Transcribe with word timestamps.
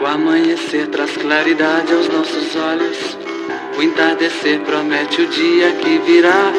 O 0.00 0.06
amanhecer 0.06 0.86
traz 0.88 1.14
claridade 1.16 1.92
aos 1.92 2.08
nossos 2.08 2.56
olhos. 2.56 3.18
O 3.76 3.82
entardecer 3.82 4.60
promete 4.60 5.20
o 5.20 5.28
dia 5.28 5.72
que 5.72 5.98
virá. 5.98 6.52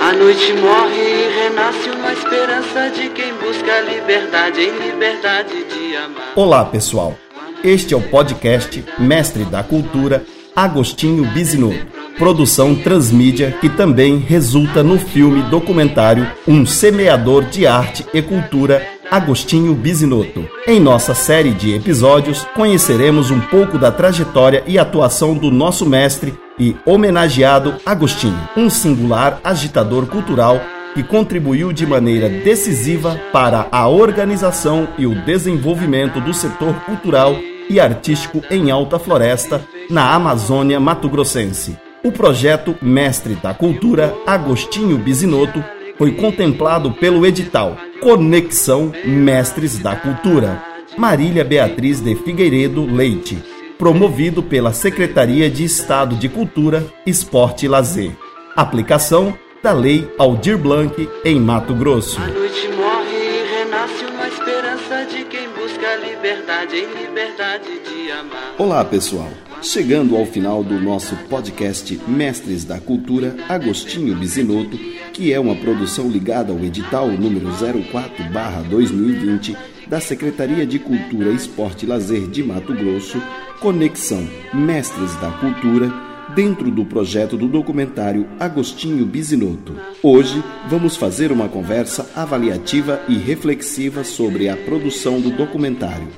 A 0.00 0.12
noite 0.12 0.52
morre 0.52 1.00
e 1.00 1.28
renasce 1.44 1.88
uma 1.88 2.12
esperança 2.12 2.90
de 2.90 3.08
quem 3.10 3.32
busca 3.34 3.72
a 3.72 3.80
liberdade 3.80 4.60
em 4.60 4.76
liberdade 4.76 5.64
de 5.64 5.96
amar. 5.96 6.32
Olá, 6.36 6.64
pessoal. 6.66 7.16
Este 7.64 7.94
é 7.94 7.96
o 7.96 8.02
podcast 8.02 8.84
Mestre 8.98 9.44
da 9.44 9.62
Cultura, 9.62 10.24
Agostinho 10.54 11.24
Bisinotto. 11.24 11.95
Produção 12.18 12.74
transmídia 12.74 13.52
que 13.60 13.68
também 13.68 14.16
resulta 14.16 14.82
no 14.82 14.98
filme 14.98 15.42
documentário 15.50 16.26
Um 16.48 16.64
Semeador 16.64 17.44
de 17.44 17.66
Arte 17.66 18.06
e 18.14 18.22
Cultura 18.22 18.82
Agostinho 19.10 19.74
Bisinotto. 19.74 20.48
Em 20.66 20.80
nossa 20.80 21.14
série 21.14 21.52
de 21.52 21.74
episódios, 21.74 22.42
conheceremos 22.54 23.30
um 23.30 23.38
pouco 23.38 23.78
da 23.78 23.92
trajetória 23.92 24.64
e 24.66 24.78
atuação 24.78 25.34
do 25.34 25.50
nosso 25.50 25.84
mestre 25.84 26.32
e 26.58 26.74
homenageado 26.86 27.74
Agostinho, 27.84 28.48
um 28.56 28.70
singular 28.70 29.38
agitador 29.44 30.06
cultural 30.06 30.58
que 30.94 31.02
contribuiu 31.02 31.70
de 31.70 31.86
maneira 31.86 32.30
decisiva 32.30 33.20
para 33.30 33.68
a 33.70 33.86
organização 33.88 34.88
e 34.96 35.06
o 35.06 35.14
desenvolvimento 35.14 36.18
do 36.18 36.32
setor 36.32 36.72
cultural 36.86 37.36
e 37.68 37.78
artístico 37.78 38.42
em 38.50 38.70
Alta 38.70 38.98
Floresta, 38.98 39.62
na 39.90 40.14
Amazônia 40.14 40.80
Mato-Grossense. 40.80 41.85
O 42.06 42.12
projeto 42.12 42.76
Mestre 42.80 43.34
da 43.34 43.52
Cultura 43.52 44.14
Agostinho 44.24 44.96
Bisinotto 44.96 45.60
foi 45.98 46.12
contemplado 46.12 46.92
pelo 46.92 47.26
edital 47.26 47.76
Conexão 48.00 48.92
Mestres 49.04 49.76
da 49.80 49.96
Cultura, 49.96 50.62
Marília 50.96 51.44
Beatriz 51.44 52.00
de 52.00 52.14
Figueiredo 52.14 52.86
Leite, 52.86 53.42
promovido 53.76 54.40
pela 54.40 54.72
Secretaria 54.72 55.50
de 55.50 55.64
Estado 55.64 56.14
de 56.14 56.28
Cultura, 56.28 56.86
Esporte 57.04 57.66
e 57.66 57.68
Lazer. 57.68 58.12
Aplicação 58.54 59.36
da 59.60 59.72
Lei 59.72 60.08
Aldir 60.16 60.56
Blanc 60.56 61.08
em 61.24 61.40
Mato 61.40 61.74
Grosso. 61.74 62.20
A 62.20 62.28
noite 62.28 62.68
morre 62.68 63.16
e 63.16 63.64
renasce 63.64 64.04
uma 64.04 64.28
esperança 64.28 65.06
de 65.06 65.24
quem 65.24 65.48
busca 65.48 65.88
a 65.88 65.96
liberdade 65.96 66.76
em 66.76 67.02
liberdade 67.02 67.80
de 67.80 68.12
amar. 68.12 68.54
Olá, 68.58 68.84
pessoal. 68.84 69.28
Chegando 69.66 70.16
ao 70.16 70.24
final 70.24 70.62
do 70.62 70.80
nosso 70.80 71.16
podcast 71.28 72.00
Mestres 72.06 72.62
da 72.62 72.78
Cultura, 72.78 73.34
Agostinho 73.48 74.14
Bisinotto, 74.14 74.78
que 75.12 75.32
é 75.32 75.40
uma 75.40 75.56
produção 75.56 76.08
ligada 76.08 76.52
ao 76.52 76.60
edital 76.60 77.08
número 77.08 77.48
04/2020 77.48 79.56
da 79.88 80.00
Secretaria 80.00 80.64
de 80.64 80.78
Cultura, 80.78 81.30
Esporte 81.30 81.84
e 81.84 81.88
Lazer 81.88 82.28
de 82.28 82.44
Mato 82.44 82.72
Grosso, 82.72 83.20
Conexão 83.58 84.24
Mestres 84.54 85.16
da 85.16 85.32
Cultura, 85.32 85.92
dentro 86.34 86.70
do 86.70 86.84
projeto 86.84 87.36
do 87.36 87.46
documentário 87.46 88.26
Agostinho 88.38 89.04
Bisinotto. 89.06 89.74
Hoje 90.02 90.42
vamos 90.68 90.96
fazer 90.96 91.30
uma 91.30 91.48
conversa 91.48 92.10
avaliativa 92.16 93.00
e 93.08 93.16
reflexiva 93.16 94.02
sobre 94.02 94.48
a 94.48 94.56
produção 94.56 95.20
do 95.20 95.30
documentário, 95.30 96.08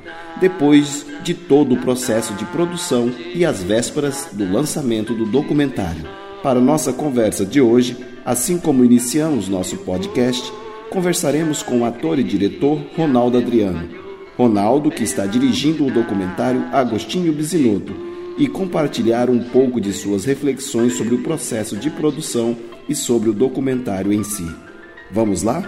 depois 0.40 1.04
de 1.22 1.34
todo 1.34 1.74
o 1.74 1.80
processo 1.80 2.32
de 2.34 2.44
produção 2.46 3.12
e 3.34 3.44
as 3.44 3.62
vésperas 3.62 4.28
do 4.32 4.50
lançamento 4.50 5.12
do 5.12 5.26
documentário. 5.26 6.04
Para 6.42 6.60
nossa 6.60 6.92
conversa 6.92 7.44
de 7.44 7.60
hoje, 7.60 7.96
assim 8.24 8.58
como 8.58 8.84
iniciamos 8.84 9.48
nosso 9.48 9.76
podcast, 9.78 10.50
conversaremos 10.90 11.62
com 11.62 11.80
o 11.80 11.84
ator 11.84 12.18
e 12.18 12.24
diretor 12.24 12.80
Ronaldo 12.96 13.36
Adriano. 13.36 13.88
Ronaldo, 14.36 14.90
que 14.90 15.02
está 15.02 15.26
dirigindo 15.26 15.84
o 15.84 15.90
documentário 15.90 16.64
Agostinho 16.72 17.32
Bisinotto, 17.32 18.07
e 18.38 18.46
compartilhar 18.46 19.28
um 19.28 19.42
pouco 19.42 19.80
de 19.80 19.92
suas 19.92 20.24
reflexões 20.24 20.96
sobre 20.96 21.14
o 21.16 21.22
processo 21.22 21.76
de 21.76 21.90
produção 21.90 22.56
e 22.88 22.94
sobre 22.94 23.28
o 23.28 23.32
documentário 23.32 24.12
em 24.12 24.22
si. 24.22 24.46
Vamos 25.10 25.42
lá? 25.42 25.64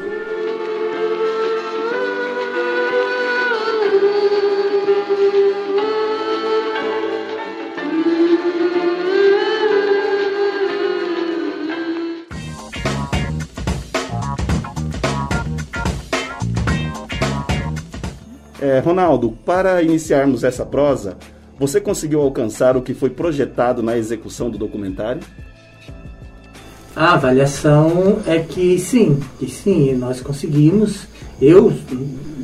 É, 18.63 18.79
Ronaldo, 18.79 19.33
para 19.45 19.83
iniciarmos 19.83 20.45
essa 20.45 20.65
prosa, 20.65 21.17
você 21.61 21.79
conseguiu 21.79 22.23
alcançar 22.23 22.75
o 22.75 22.81
que 22.81 22.95
foi 22.95 23.11
projetado 23.11 23.83
na 23.83 23.99
execução 23.99 24.49
do 24.49 24.57
documentário? 24.57 25.21
A 26.97 27.13
avaliação 27.13 28.21
é 28.27 28.39
que 28.39 28.79
sim, 28.79 29.21
que 29.39 29.51
sim, 29.51 29.93
nós 29.93 30.23
conseguimos. 30.23 31.07
Eu, 31.41 31.71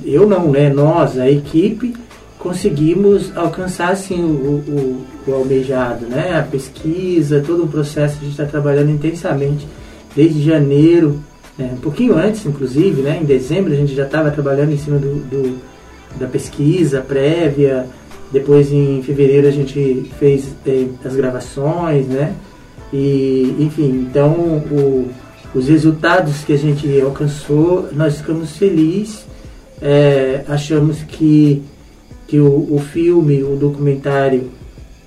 eu 0.04 0.28
não, 0.28 0.50
né? 0.50 0.69
Nós, 0.69 1.19
a 1.19 1.31
equipe, 1.31 1.97
conseguimos 2.38 3.34
alcançar 3.34 3.97
sim 3.97 4.22
o, 4.22 4.27
o, 4.27 5.06
o 5.27 5.34
almejado, 5.34 6.04
né? 6.04 6.38
A 6.38 6.43
pesquisa, 6.43 7.43
todo 7.44 7.65
o 7.65 7.69
processo 7.69 8.19
a 8.19 8.21
gente 8.21 8.33
está 8.33 8.44
trabalhando 8.44 8.91
intensamente 8.91 9.66
desde 10.15 10.43
janeiro, 10.43 11.19
né? 11.56 11.71
um 11.72 11.81
pouquinho 11.81 12.19
antes, 12.19 12.44
inclusive, 12.44 13.00
né? 13.00 13.19
Em 13.22 13.25
dezembro 13.25 13.72
a 13.72 13.77
gente 13.77 13.94
já 13.94 14.04
estava 14.04 14.31
trabalhando 14.31 14.72
em 14.72 14.78
cima 14.78 14.98
do, 14.98 15.15
do, 15.21 15.59
da 16.19 16.27
pesquisa 16.27 17.00
prévia. 17.00 17.87
Depois 18.32 18.72
em 18.72 19.03
fevereiro 19.03 19.47
a 19.47 19.50
gente 19.50 20.10
fez 20.19 20.48
eh, 20.66 20.87
as 21.04 21.14
gravações, 21.14 22.06
né? 22.06 22.34
E, 22.92 23.56
enfim, 23.59 24.06
então 24.09 24.32
o, 24.70 25.09
os 25.54 25.69
resultados 25.69 26.44
que 26.44 26.53
a 26.53 26.59
gente 26.59 27.00
alcançou, 27.00 27.88
nós 27.92 28.19
ficamos 28.19 28.56
felizes, 28.56 29.26
é, 29.81 30.44
achamos 30.48 31.03
que, 31.03 31.62
que 32.26 32.38
o, 32.38 32.75
o 32.75 32.78
filme, 32.78 33.42
o 33.42 33.56
documentário 33.56 34.50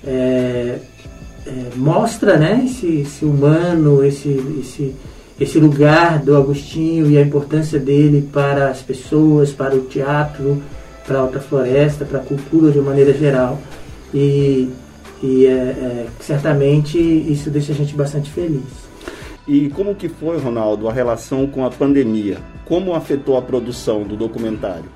é, 0.06 0.78
mostra 1.76 2.36
né, 2.36 2.62
esse, 2.64 3.00
esse 3.00 3.24
humano, 3.24 4.04
esse, 4.04 4.28
esse, 4.60 4.94
esse 5.40 5.58
lugar 5.58 6.18
do 6.18 6.36
Agostinho 6.36 7.10
e 7.10 7.18
a 7.18 7.22
importância 7.22 7.78
dele 7.78 8.28
para 8.32 8.68
as 8.68 8.80
pessoas, 8.82 9.52
para 9.52 9.74
o 9.74 9.82
teatro, 9.82 10.62
para 11.06 11.18
a 11.18 11.20
Alta 11.22 11.40
Floresta, 11.40 12.04
para 12.04 12.18
a 12.18 12.22
cultura 12.22 12.70
de 12.70 12.78
uma 12.78 12.90
maneira 12.90 13.12
geral. 13.12 13.58
E 14.12 14.70
e 15.22 15.46
é, 15.46 15.50
é, 15.50 16.06
certamente 16.18 16.98
isso 16.98 17.50
deixa 17.50 17.72
a 17.72 17.74
gente 17.74 17.94
bastante 17.94 18.30
feliz. 18.30 18.62
E 19.46 19.68
como 19.70 19.94
que 19.94 20.08
foi, 20.08 20.38
Ronaldo, 20.38 20.88
a 20.88 20.92
relação 20.92 21.46
com 21.46 21.64
a 21.64 21.70
pandemia? 21.70 22.38
Como 22.64 22.94
afetou 22.94 23.36
a 23.36 23.42
produção 23.42 24.02
do 24.02 24.16
documentário? 24.16 24.86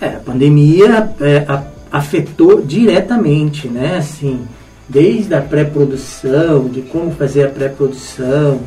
É, 0.00 0.08
a 0.08 0.20
pandemia 0.20 1.10
é, 1.20 1.44
a, 1.48 1.64
afetou 1.90 2.60
diretamente, 2.60 3.68
né? 3.68 3.96
Assim, 3.96 4.46
desde 4.88 5.34
a 5.34 5.40
pré-produção, 5.40 6.68
de 6.68 6.82
como 6.82 7.10
fazer 7.12 7.46
a 7.46 7.48
pré-produção, 7.48 8.60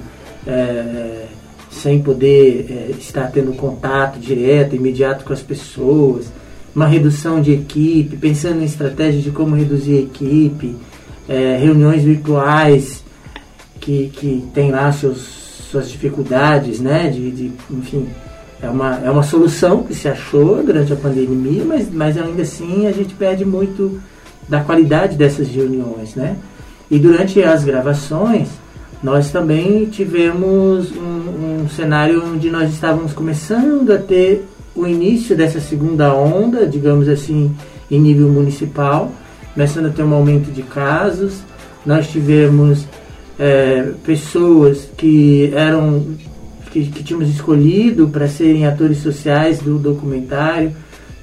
é, 0.47 1.25
sem 1.71 2.01
poder 2.01 2.67
é, 2.69 2.91
estar 2.99 3.31
tendo 3.31 3.53
contato 3.53 4.19
direto, 4.19 4.75
imediato 4.75 5.23
com 5.23 5.31
as 5.31 5.41
pessoas, 5.41 6.31
uma 6.75 6.85
redução 6.85 7.41
de 7.41 7.53
equipe, 7.53 8.17
pensando 8.17 8.61
em 8.61 8.65
estratégias 8.65 9.23
de 9.23 9.31
como 9.31 9.55
reduzir 9.55 9.97
a 9.97 10.01
equipe, 10.01 10.75
é, 11.27 11.57
reuniões 11.57 12.03
virtuais 12.03 13.03
que, 13.79 14.11
que 14.13 14.45
tem 14.53 14.71
lá 14.71 14.91
seus, 14.91 15.19
suas 15.71 15.89
dificuldades, 15.89 16.79
né? 16.79 17.09
De, 17.09 17.31
de, 17.31 17.51
enfim, 17.71 18.07
é 18.61 18.69
uma, 18.69 18.99
é 19.03 19.09
uma 19.09 19.23
solução 19.23 19.83
que 19.83 19.95
se 19.95 20.07
achou 20.07 20.61
durante 20.63 20.93
a 20.93 20.95
pandemia, 20.95 21.63
mas, 21.65 21.89
mas 21.91 22.17
ainda 22.17 22.43
assim 22.43 22.85
a 22.85 22.91
gente 22.91 23.13
perde 23.13 23.43
muito 23.43 23.99
da 24.47 24.61
qualidade 24.61 25.15
dessas 25.17 25.47
reuniões, 25.47 26.15
né? 26.15 26.35
E 26.89 26.99
durante 26.99 27.41
as 27.41 27.63
gravações, 27.63 28.49
nós 29.03 29.31
também 29.31 29.85
tivemos 29.85 30.91
um, 30.91 31.63
um 31.63 31.69
cenário 31.69 32.23
onde 32.23 32.49
nós 32.49 32.71
estávamos 32.71 33.13
começando 33.13 33.91
a 33.91 33.97
ter 33.97 34.45
o 34.75 34.85
início 34.85 35.35
dessa 35.35 35.59
segunda 35.59 36.13
onda, 36.13 36.65
digamos 36.67 37.09
assim, 37.09 37.53
em 37.89 37.99
nível 37.99 38.29
municipal, 38.29 39.11
começando 39.53 39.87
a 39.87 39.89
ter 39.89 40.03
um 40.03 40.13
aumento 40.13 40.51
de 40.51 40.61
casos. 40.61 41.41
Nós 41.85 42.09
tivemos 42.09 42.85
é, 43.39 43.91
pessoas 44.03 44.87
que 44.95 45.51
eram 45.55 46.05
que, 46.71 46.85
que 46.85 47.03
tínhamos 47.03 47.29
escolhido 47.29 48.07
para 48.07 48.27
serem 48.27 48.65
atores 48.65 48.99
sociais 48.99 49.59
do 49.59 49.77
documentário, 49.77 50.71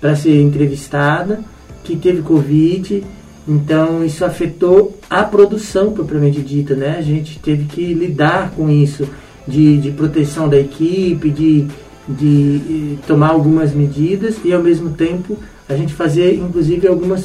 para 0.00 0.14
ser 0.14 0.42
entrevistada, 0.42 1.40
que 1.82 1.96
teve 1.96 2.22
Covid. 2.22 3.02
Então 3.48 4.04
isso 4.04 4.26
afetou 4.26 4.98
a 5.08 5.24
produção 5.24 5.92
propriamente 5.92 6.42
dita, 6.42 6.74
né? 6.74 6.96
A 6.98 7.02
gente 7.02 7.38
teve 7.38 7.64
que 7.64 7.94
lidar 7.94 8.50
com 8.50 8.68
isso 8.68 9.08
de, 9.46 9.78
de 9.78 9.90
proteção 9.90 10.50
da 10.50 10.60
equipe, 10.60 11.30
de, 11.30 11.66
de 12.06 12.60
eh, 12.68 13.06
tomar 13.06 13.30
algumas 13.30 13.72
medidas 13.72 14.36
e 14.44 14.52
ao 14.52 14.62
mesmo 14.62 14.90
tempo 14.90 15.38
a 15.66 15.74
gente 15.74 15.94
fazer 15.94 16.34
inclusive 16.34 16.86
alguma 16.86 17.16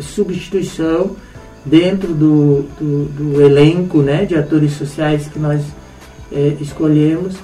substituição 0.00 1.16
dentro 1.64 2.12
do, 2.12 2.66
do, 2.78 3.04
do 3.06 3.40
elenco 3.40 4.02
né, 4.02 4.26
de 4.26 4.34
atores 4.34 4.72
sociais 4.72 5.28
que 5.28 5.38
nós 5.38 5.62
é, 6.30 6.56
escolhemos 6.60 7.36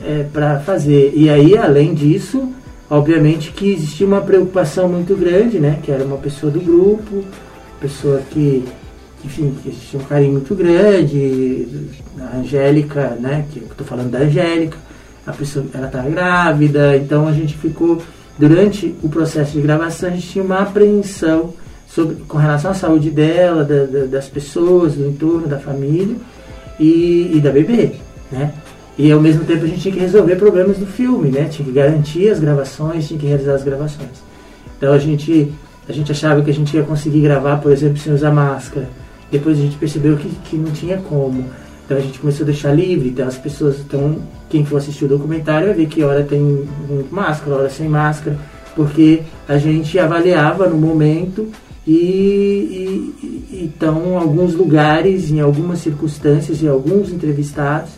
é, 0.00 0.24
para 0.32 0.60
fazer. 0.60 1.12
E 1.14 1.28
aí, 1.28 1.56
além 1.56 1.94
disso, 1.94 2.52
obviamente 2.88 3.50
que 3.52 3.72
existia 3.72 4.06
uma 4.06 4.20
preocupação 4.20 4.88
muito 4.88 5.16
grande, 5.16 5.58
né, 5.58 5.78
que 5.82 5.90
era 5.90 6.04
uma 6.04 6.18
pessoa 6.18 6.52
do 6.52 6.60
grupo, 6.60 7.24
pessoa 7.80 8.20
que, 8.30 8.64
enfim, 9.24 9.54
que 9.62 9.70
tinha 9.70 10.02
um 10.02 10.06
carinho 10.06 10.32
muito 10.32 10.54
grande, 10.54 11.66
a 12.20 12.36
Angélica, 12.38 13.16
né, 13.20 13.46
que 13.52 13.60
eu 13.60 13.66
estou 13.68 13.86
falando 13.86 14.10
da 14.10 14.18
Angélica, 14.18 14.76
a 15.26 15.32
pessoa, 15.32 15.66
ela 15.74 15.86
estava 15.86 16.08
grávida, 16.08 16.96
então 16.96 17.28
a 17.28 17.32
gente 17.32 17.54
ficou, 17.56 18.02
durante 18.38 18.94
o 19.02 19.08
processo 19.08 19.52
de 19.52 19.60
gravação, 19.60 20.08
a 20.08 20.12
gente 20.12 20.28
tinha 20.28 20.44
uma 20.44 20.60
apreensão 20.60 21.52
sobre, 21.86 22.16
com 22.26 22.38
relação 22.38 22.70
à 22.70 22.74
saúde 22.74 23.10
dela, 23.10 23.64
da, 23.64 23.84
da, 23.84 24.06
das 24.06 24.28
pessoas, 24.28 24.94
do 24.94 25.06
entorno, 25.06 25.46
da 25.46 25.58
família 25.58 26.16
e, 26.78 27.32
e 27.34 27.40
da 27.40 27.50
bebê, 27.50 27.92
né? 28.30 28.52
E 28.96 29.12
ao 29.12 29.20
mesmo 29.20 29.44
tempo 29.44 29.64
a 29.64 29.68
gente 29.68 29.80
tinha 29.80 29.94
que 29.94 30.00
resolver 30.00 30.34
problemas 30.36 30.76
do 30.76 30.86
filme, 30.86 31.30
né? 31.30 31.44
Tinha 31.44 31.66
que 31.66 31.72
garantir 31.72 32.30
as 32.30 32.40
gravações, 32.40 33.06
tinha 33.06 33.18
que 33.18 33.26
realizar 33.26 33.54
as 33.54 33.62
gravações. 33.62 34.10
Então 34.76 34.92
a 34.92 34.98
gente, 34.98 35.52
a 35.88 35.92
gente 35.92 36.12
achava 36.12 36.42
que 36.42 36.50
a 36.50 36.54
gente 36.54 36.76
ia 36.76 36.82
conseguir 36.82 37.20
gravar, 37.22 37.56
por 37.58 37.72
exemplo, 37.72 37.96
sem 37.96 38.12
usar 38.12 38.30
máscara. 38.30 38.88
Depois 39.30 39.58
a 39.58 39.62
gente 39.62 39.76
percebeu 39.76 40.16
que, 40.16 40.28
que 40.44 40.56
não 40.56 40.70
tinha 40.70 40.98
como. 40.98 41.44
Então 41.84 41.96
a 41.96 42.00
gente 42.00 42.18
começou 42.18 42.44
a 42.44 42.46
deixar 42.46 42.72
livre, 42.72 43.08
então 43.08 43.26
as 43.26 43.38
pessoas, 43.38 43.80
então 43.80 44.18
quem 44.50 44.64
for 44.64 44.76
assistir 44.76 45.06
o 45.06 45.08
documentário 45.08 45.68
vai 45.68 45.76
ver 45.76 45.86
que 45.86 46.02
hora 46.02 46.22
tem 46.22 46.68
máscara, 47.10 47.56
hora 47.56 47.70
sem 47.70 47.88
máscara, 47.88 48.38
porque 48.76 49.22
a 49.48 49.56
gente 49.56 49.98
avaliava 49.98 50.68
no 50.68 50.76
momento 50.76 51.48
e, 51.86 53.14
então 53.50 54.18
alguns 54.18 54.54
lugares, 54.54 55.30
em 55.30 55.40
algumas 55.40 55.78
circunstâncias 55.78 56.60
e 56.60 56.68
alguns 56.68 57.10
entrevistados 57.10 57.92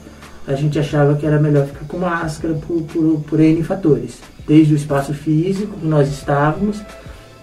a 0.46 0.54
gente 0.54 0.78
achava 0.78 1.14
que 1.16 1.26
era 1.26 1.38
melhor 1.38 1.66
ficar 1.66 1.84
com 1.86 1.98
máscara 1.98 2.54
por, 2.54 2.82
por, 2.82 3.20
por 3.28 3.40
N 3.40 3.62
fatores. 3.62 4.18
Desde 4.46 4.72
o 4.72 4.76
espaço 4.76 5.12
físico 5.14 5.78
que 5.78 5.86
nós 5.86 6.08
estávamos, 6.08 6.80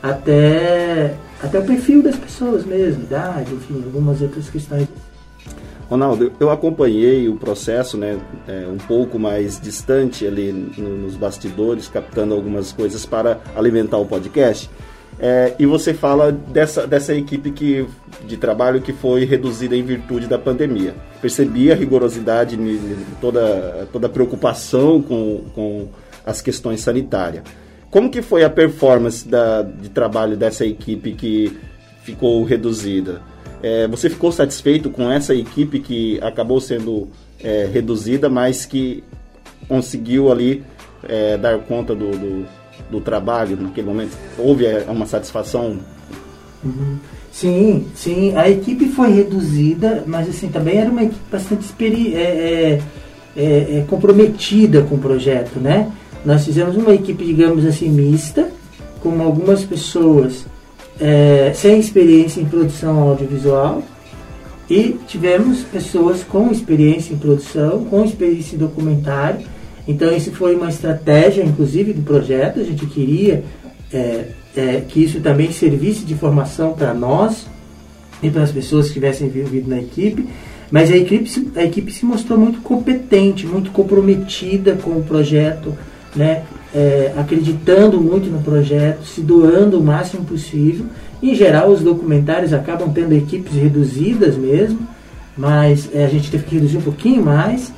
até, 0.10 1.16
até 1.42 1.60
o 1.60 1.64
perfil 1.66 2.02
das 2.02 2.16
pessoas 2.16 2.66
mesmo, 2.66 3.04
idade, 3.04 3.54
enfim, 3.54 3.82
algumas 3.86 4.22
outras 4.22 4.50
questões. 4.50 4.88
Ronaldo, 5.90 6.34
eu 6.40 6.50
acompanhei 6.50 7.30
o 7.30 7.36
processo, 7.36 7.98
né, 7.98 8.20
é, 8.48 8.68
um 8.68 8.78
pouco 8.78 9.18
mais 9.18 9.60
distante 9.60 10.28
ali 10.28 10.52
no, 10.52 10.98
nos 10.98 11.16
bastidores, 11.16 11.88
captando 11.88 12.34
algumas 12.34 12.74
coisas 12.74 13.06
para 13.06 13.40
alimentar 13.56 13.98
o 13.98 14.06
podcast. 14.06 14.70
É, 15.20 15.56
e 15.58 15.66
você 15.66 15.94
fala 15.94 16.32
dessa, 16.32 16.86
dessa 16.86 17.14
equipe 17.14 17.52
que, 17.52 17.88
de 18.26 18.38
trabalho 18.38 18.82
que 18.82 18.94
foi 18.94 19.26
reduzida 19.26 19.76
em 19.76 19.82
virtude 19.82 20.28
da 20.28 20.38
pandemia. 20.38 20.94
Percebi 21.22 21.72
a 21.72 21.76
rigorosidade, 21.76 22.58
toda, 23.20 23.88
toda 23.92 24.08
a 24.08 24.10
preocupação 24.10 25.02
com, 25.02 25.46
com 25.56 25.88
as 26.26 26.42
questões 26.42 26.82
sanitárias. 26.82 27.44
Como 27.90 28.10
que 28.10 28.22
foi 28.22 28.44
a 28.44 28.50
performance 28.50 29.28
da, 29.28 29.62
de 29.62 29.90
trabalho 29.90 30.36
dessa 30.36 30.66
equipe 30.66 31.14
que 31.14 31.58
ficou 32.04 32.44
reduzida? 32.44 33.22
É, 33.64 33.88
você 33.88 34.10
ficou 34.10 34.32
satisfeito 34.32 34.90
com 34.90 35.12
essa 35.12 35.34
equipe 35.34 35.80
que 35.80 36.20
acabou 36.22 36.62
sendo 36.62 37.08
é, 37.44 37.68
reduzida, 37.72 38.30
mas 38.30 38.66
que 38.66 39.04
conseguiu 39.68 40.32
ali 40.32 40.64
é, 41.08 41.38
dar 41.38 41.58
conta 41.60 41.96
do, 41.96 42.12
do 42.12 42.46
do 42.90 43.02
trabalho 43.02 43.58
naquele 43.60 43.88
momento? 43.88 44.18
Houve 44.38 44.66
é, 44.66 44.86
uma 44.88 45.06
satisfação? 45.06 45.78
Uhum. 46.64 46.98
Sim, 47.32 47.86
sim. 47.94 48.36
A 48.36 48.50
equipe 48.50 48.88
foi 48.90 49.12
reduzida, 49.12 50.04
mas 50.08 50.28
assim 50.30 50.50
também 50.50 50.78
era 50.78 50.90
uma 50.90 51.04
equipe 51.04 51.22
bastante 51.32 51.66
é, 52.16 52.20
é, 52.20 52.82
é, 53.36 53.78
é, 53.78 53.86
comprometida 53.88 54.82
com 54.84 54.96
o 54.96 55.00
projeto, 55.00 55.60
né? 55.60 55.92
Nós 56.28 56.46
fizemos 56.46 56.76
uma 56.76 56.94
equipe, 56.94 57.26
digamos 57.26 57.66
assim, 57.66 57.90
mista, 57.90 58.50
com 59.02 59.20
algumas 59.22 59.64
pessoas 59.64 60.46
é, 61.00 61.52
sem 61.56 61.80
experiência 61.80 62.42
em 62.42 62.46
produção 62.46 63.00
audiovisual 63.00 63.82
e 64.70 65.00
tivemos 65.08 65.64
pessoas 65.64 66.24
com 66.24 66.52
experiência 66.52 67.14
em 67.14 67.18
produção, 67.18 67.86
com 67.86 68.04
experiência 68.04 68.56
em 68.56 68.60
documentário 68.60 69.46
então, 69.88 70.16
isso 70.16 70.32
foi 70.32 70.54
uma 70.54 70.68
estratégia, 70.68 71.42
inclusive, 71.44 71.94
do 71.94 72.02
projeto. 72.02 72.60
A 72.60 72.64
gente 72.64 72.86
queria 72.88 73.44
é, 73.92 74.26
é, 74.56 74.82
que 74.86 75.02
isso 75.02 75.22
também 75.22 75.52
servisse 75.52 76.04
de 76.04 76.14
formação 76.14 76.74
para 76.74 76.94
nós 76.94 77.48
e 78.22 78.30
para 78.30 78.44
as 78.44 78.52
pessoas 78.52 78.86
que 78.86 78.90
estivessem 78.90 79.28
envolvidas 79.28 79.70
na 79.70 79.80
equipe. 79.80 80.28
Mas 80.70 80.92
a 80.92 80.98
equipe, 80.98 81.52
a 81.56 81.64
equipe 81.64 81.94
se 81.94 82.06
mostrou 82.06 82.38
muito 82.38 82.60
competente, 82.60 83.48
muito 83.48 83.72
comprometida 83.72 84.76
com 84.76 84.92
o 84.92 85.04
projeto, 85.04 85.74
né? 86.18 86.44
É, 86.76 87.14
acreditando 87.16 88.02
muito 88.02 88.30
no 88.30 88.42
projeto, 88.42 89.06
se 89.06 89.22
doando 89.22 89.80
o 89.80 89.84
máximo 89.84 90.26
possível. 90.26 90.86
Em 91.22 91.34
geral, 91.34 91.70
os 91.70 91.82
documentários 91.82 92.54
acabam 92.54 92.92
tendo 92.92 93.14
equipes 93.14 93.54
reduzidas 93.54 94.36
mesmo, 94.36 94.80
mas 95.38 95.90
é, 95.94 96.06
a 96.06 96.10
gente 96.10 96.30
teve 96.30 96.44
que 96.44 96.56
reduzir 96.56 96.78
um 96.78 96.82
pouquinho 96.82 97.24
mais. 97.24 97.72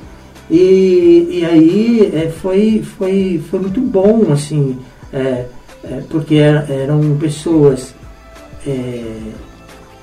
E, 0.50 1.28
e 1.30 1.44
aí 1.44 2.12
é, 2.12 2.28
foi, 2.28 2.82
foi, 2.98 3.40
foi 3.48 3.60
muito 3.60 3.80
bom, 3.80 4.32
assim, 4.32 4.76
é, 5.12 5.44
é, 5.84 6.02
porque 6.08 6.34
eram 6.34 7.16
pessoas 7.18 7.94
é, 8.66 9.04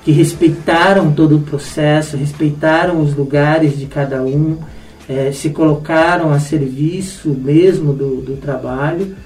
que 0.04 0.10
respeitaram 0.10 1.12
todo 1.12 1.36
o 1.36 1.40
processo, 1.40 2.16
respeitaram 2.16 3.00
os 3.02 3.14
lugares 3.14 3.78
de 3.78 3.86
cada 3.86 4.22
um, 4.22 4.56
é, 5.08 5.32
se 5.32 5.50
colocaram 5.50 6.32
a 6.32 6.38
serviço 6.38 7.30
mesmo 7.30 7.92
do, 7.92 8.20
do 8.20 8.36
trabalho 8.36 9.16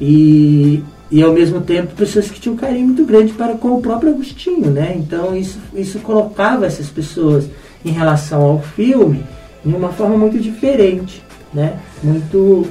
e, 0.00 0.82
e 1.10 1.22
ao 1.22 1.32
mesmo 1.32 1.60
tempo 1.60 1.94
pessoas 1.94 2.30
que 2.30 2.40
tinham 2.40 2.54
um 2.54 2.58
carinho 2.58 2.86
muito 2.86 3.04
grande 3.04 3.32
para 3.32 3.54
com 3.54 3.74
o 3.74 3.80
próprio 3.80 4.10
Agostinho, 4.10 4.70
né? 4.70 4.94
Então 4.96 5.36
isso, 5.36 5.58
isso 5.74 6.00
colocava 6.00 6.66
essas 6.66 6.88
pessoas 6.88 7.48
em 7.84 7.90
relação 7.90 8.42
ao 8.42 8.60
filme 8.60 9.24
de 9.64 9.74
uma 9.74 9.90
forma 9.90 10.16
muito 10.16 10.38
diferente, 10.38 11.22
né? 11.52 11.78
Muito 12.02 12.66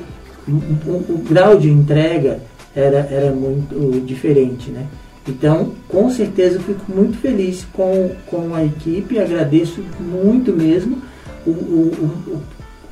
o, 0.48 0.92
o, 1.14 1.24
grau 1.30 1.58
de 1.58 1.70
entrega 1.70 2.40
era, 2.76 3.00
era 3.12 3.32
muito 3.32 4.02
diferente, 4.06 4.70
né? 4.70 4.86
Então, 5.28 5.74
com 5.90 6.10
certeza, 6.10 6.56
eu 6.56 6.62
fico 6.62 6.90
muito 6.90 7.18
feliz 7.18 7.66
com, 7.74 8.12
com 8.28 8.56
a 8.56 8.64
equipe, 8.64 9.20
agradeço 9.20 9.84
muito 10.00 10.54
mesmo. 10.54 11.02
O, 11.50 11.52
o, 11.52 12.42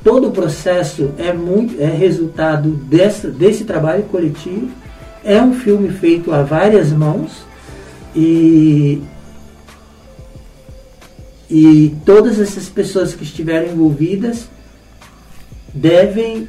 todo 0.02 0.28
o 0.28 0.32
processo 0.32 1.10
é, 1.18 1.32
muito, 1.32 1.80
é 1.80 1.86
resultado 1.86 2.70
dessa, 2.70 3.28
desse 3.28 3.64
trabalho 3.64 4.04
coletivo. 4.04 4.68
É 5.24 5.40
um 5.42 5.54
filme 5.54 5.90
feito 5.90 6.32
a 6.32 6.42
várias 6.42 6.92
mãos 6.92 7.44
e 8.14 9.02
e 11.48 11.94
todas 12.04 12.40
essas 12.40 12.68
pessoas 12.68 13.14
que 13.14 13.22
estiveram 13.22 13.72
envolvidas 13.72 14.48
devem 15.72 16.48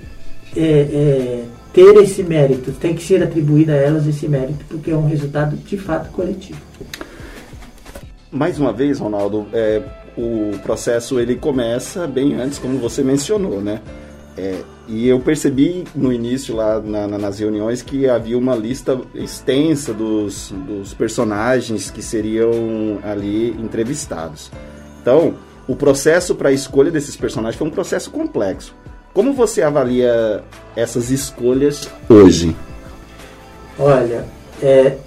é, 0.56 0.62
é, 0.62 1.44
ter 1.72 1.96
esse 1.98 2.24
mérito, 2.24 2.72
tem 2.72 2.96
que 2.96 3.04
ser 3.04 3.22
atribuído 3.22 3.72
a 3.72 3.76
elas 3.76 4.08
esse 4.08 4.28
mérito, 4.28 4.66
porque 4.68 4.90
é 4.90 4.96
um 4.96 5.06
resultado 5.06 5.56
de 5.56 5.78
fato 5.78 6.10
coletivo. 6.12 6.60
Mais 8.32 8.60
uma 8.60 8.74
vez, 8.74 9.00
Ronaldo, 9.00 9.46
é, 9.54 9.84
o 10.18 10.58
processo 10.64 11.20
ele 11.20 11.36
começa 11.36 12.08
bem 12.08 12.36
antes, 12.36 12.58
como 12.58 12.80
você 12.80 13.04
mencionou, 13.04 13.62
né? 13.62 13.82
É, 14.38 14.62
e 14.88 15.08
eu 15.08 15.20
percebi 15.20 15.84
no 15.96 16.14
início 16.14 16.56
lá 16.56 16.80
na, 16.80 17.08
na, 17.08 17.18
nas 17.18 17.40
reuniões 17.40 17.82
que 17.82 18.08
havia 18.08 18.38
uma 18.38 18.56
lista 18.56 19.00
extensa 19.16 19.94
dos, 19.94 20.54
dos 20.66 20.94
personagens 20.94 21.90
que 21.90 22.02
seriam 22.02 23.00
ali 23.04 23.50
entrevistados. 23.60 24.52
Então, 25.02 25.36
o 25.68 25.76
processo 25.76 26.36
para 26.36 26.50
a 26.50 26.52
escolha 26.52 26.92
desses 26.92 27.16
personagens 27.16 27.58
foi 27.58 27.68
um 27.68 27.72
processo 27.72 28.10
complexo. 28.12 28.76
Como 29.14 29.34
você 29.34 29.62
avalia 29.62 30.44
essas 30.76 31.10
escolhas 31.10 31.90
hoje? 32.08 32.56
Olha, 33.80 34.26
é, 34.62 34.98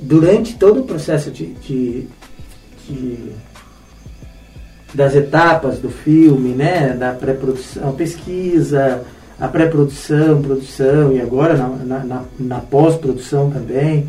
durante 0.00 0.56
todo 0.56 0.80
o 0.80 0.84
processo 0.84 1.30
de, 1.30 1.46
de, 1.54 2.08
de, 2.88 3.32
das 4.94 5.14
etapas 5.14 5.78
do 5.78 5.88
filme, 5.88 6.50
né, 6.50 6.96
da 6.98 7.12
pré-produção, 7.12 7.92
pesquisa, 7.92 9.02
a 9.40 9.48
pré-produção, 9.48 10.42
produção 10.42 11.12
e 11.12 11.20
agora 11.20 11.56
na, 11.56 11.98
na, 12.04 12.22
na 12.38 12.58
pós-produção 12.58 13.50
também, 13.50 14.08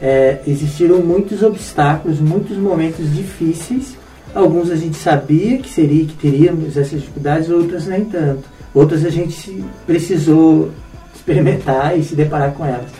é, 0.00 0.38
existiram 0.46 1.00
muitos 1.00 1.42
obstáculos, 1.42 2.20
muitos 2.20 2.56
momentos 2.56 3.12
difíceis 3.12 3.96
Alguns 4.34 4.70
a 4.70 4.76
gente 4.76 4.96
sabia 4.96 5.58
que 5.58 5.68
seria, 5.68 6.04
que 6.04 6.14
teríamos 6.14 6.76
essas 6.76 7.00
dificuldades, 7.00 7.50
outras 7.50 7.86
nem 7.86 8.04
tanto. 8.04 8.44
Outras 8.72 9.04
a 9.04 9.10
gente 9.10 9.64
precisou 9.86 10.70
experimentar 11.14 11.98
e 11.98 12.04
se 12.04 12.14
deparar 12.14 12.52
com 12.52 12.64
elas. 12.64 12.90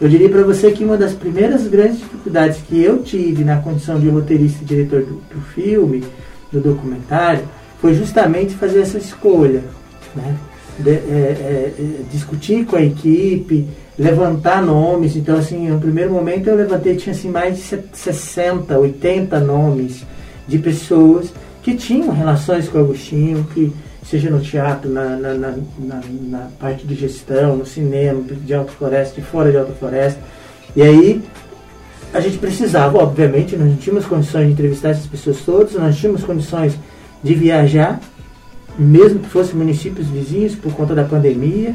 Eu 0.00 0.08
diria 0.08 0.28
para 0.30 0.42
você 0.42 0.72
que 0.72 0.82
uma 0.82 0.96
das 0.96 1.12
primeiras 1.12 1.68
grandes 1.68 1.98
dificuldades 1.98 2.58
que 2.66 2.82
eu 2.82 3.02
tive 3.02 3.44
na 3.44 3.58
condição 3.58 4.00
de 4.00 4.08
roteirista 4.08 4.62
e 4.62 4.66
diretor 4.66 5.02
do, 5.02 5.20
do 5.32 5.40
filme, 5.54 6.02
do 6.52 6.60
documentário, 6.60 7.44
foi 7.80 7.94
justamente 7.94 8.54
fazer 8.54 8.82
essa 8.82 8.98
escolha. 8.98 9.64
Né? 10.14 10.36
De, 10.78 10.90
é, 10.90 10.94
é, 10.94 11.74
é, 11.78 12.02
discutir 12.10 12.64
com 12.64 12.76
a 12.76 12.82
equipe, 12.82 13.68
levantar 13.98 14.62
nomes. 14.62 15.16
Então, 15.16 15.36
assim, 15.36 15.68
no 15.68 15.80
primeiro 15.80 16.12
momento 16.12 16.48
eu 16.48 16.56
levantei, 16.56 16.96
tinha 16.96 17.14
assim, 17.14 17.30
mais 17.30 17.56
de 17.56 17.78
60, 17.92 18.78
80 18.78 19.40
nomes 19.40 20.04
de 20.46 20.58
pessoas 20.58 21.32
que 21.62 21.74
tinham 21.74 22.12
relações 22.12 22.68
com 22.68 22.78
o 22.78 22.80
Agostinho, 22.82 23.46
que 23.54 23.72
seja 24.04 24.28
no 24.28 24.40
teatro, 24.40 24.90
na, 24.90 25.16
na, 25.16 25.34
na, 25.34 26.00
na, 26.22 26.48
parte 26.58 26.86
de 26.86 26.94
gestão, 26.94 27.56
no 27.56 27.64
cinema, 27.64 28.22
de 28.22 28.52
Alta 28.52 28.72
Floresta, 28.72 29.20
de 29.20 29.26
fora 29.26 29.50
de 29.50 29.56
Alta 29.56 29.72
Floresta. 29.72 30.20
E 30.74 30.82
aí 30.82 31.22
a 32.12 32.20
gente 32.20 32.38
precisava, 32.38 32.98
obviamente, 32.98 33.56
nós 33.56 33.68
não 33.68 33.76
tínhamos 33.76 34.06
condições 34.06 34.46
de 34.46 34.52
entrevistar 34.52 34.90
essas 34.90 35.06
pessoas 35.06 35.38
todas, 35.40 35.74
nós 35.74 35.96
tínhamos 35.96 36.22
condições 36.22 36.74
de 37.22 37.34
viajar, 37.34 38.00
mesmo 38.78 39.20
que 39.20 39.28
fossem 39.28 39.54
municípios 39.54 40.06
vizinhos 40.08 40.54
por 40.54 40.72
conta 40.74 40.94
da 40.94 41.04
pandemia. 41.04 41.74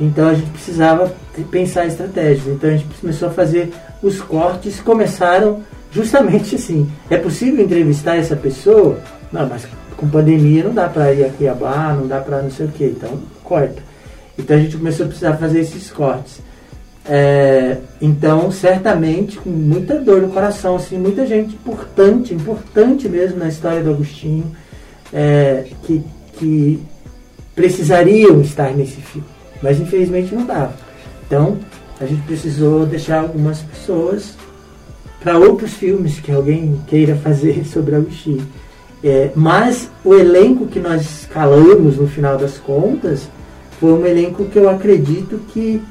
Então 0.00 0.28
a 0.28 0.34
gente 0.34 0.50
precisava 0.50 1.12
pensar 1.50 1.86
estratégias. 1.86 2.46
Então 2.46 2.70
a 2.70 2.76
gente 2.76 2.86
começou 3.00 3.28
a 3.28 3.30
fazer 3.32 3.72
os 4.02 4.20
cortes, 4.20 4.80
começaram 4.80 5.62
justamente 5.92 6.54
assim. 6.54 6.90
É 7.10 7.16
possível 7.16 7.64
entrevistar 7.64 8.16
essa 8.16 8.36
pessoa? 8.36 8.98
Não, 9.32 9.48
mas 9.48 9.66
com 9.96 10.08
pandemia 10.08 10.64
não 10.64 10.74
dá 10.74 10.88
para 10.88 11.12
ir 11.12 11.24
a 11.24 11.30
Cuiabá, 11.30 11.92
não 11.92 12.06
dá 12.06 12.20
para 12.20 12.42
não 12.42 12.50
sei 12.50 12.66
o 12.66 12.70
que, 12.70 12.84
então 12.84 13.18
corta. 13.44 13.82
Então 14.38 14.56
a 14.56 14.60
gente 14.60 14.76
começou 14.76 15.06
a 15.06 15.08
precisar 15.08 15.36
fazer 15.36 15.60
esses 15.60 15.90
cortes. 15.90 16.40
É, 17.04 17.78
então, 18.00 18.50
certamente, 18.50 19.38
com 19.38 19.50
muita 19.50 19.98
dor 19.98 20.22
no 20.22 20.28
coração, 20.28 20.76
assim, 20.76 20.98
muita 20.98 21.26
gente 21.26 21.54
importante, 21.54 22.32
importante 22.32 23.08
mesmo 23.08 23.38
na 23.38 23.48
história 23.48 23.82
do 23.82 23.90
Agostinho, 23.90 24.50
é, 25.12 25.66
que, 25.84 26.02
que 26.34 26.80
precisariam 27.54 28.40
estar 28.40 28.72
nesse 28.72 29.00
filme. 29.00 29.26
Mas 29.60 29.80
infelizmente 29.80 30.34
não 30.34 30.46
dava. 30.46 30.74
Então, 31.26 31.58
a 32.00 32.06
gente 32.06 32.22
precisou 32.22 32.86
deixar 32.86 33.20
algumas 33.20 33.60
pessoas 33.60 34.36
para 35.20 35.38
outros 35.38 35.74
filmes 35.74 36.18
que 36.18 36.32
alguém 36.32 36.80
queira 36.86 37.16
fazer 37.16 37.64
sobre 37.66 37.96
Agostinho. 37.96 38.46
É, 39.04 39.32
mas 39.34 39.90
o 40.04 40.14
elenco 40.14 40.66
que 40.66 40.78
nós 40.78 41.02
escalamos 41.02 41.96
no 41.96 42.06
final 42.06 42.38
das 42.38 42.58
contas 42.58 43.28
foi 43.80 43.92
um 43.92 44.06
elenco 44.06 44.44
que 44.44 44.56
eu 44.56 44.68
acredito 44.68 45.40
que 45.48 45.82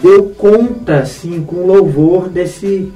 deu 0.00 0.30
conta, 0.30 1.00
assim, 1.00 1.42
com 1.42 1.66
louvor 1.66 2.28
desse, 2.28 2.90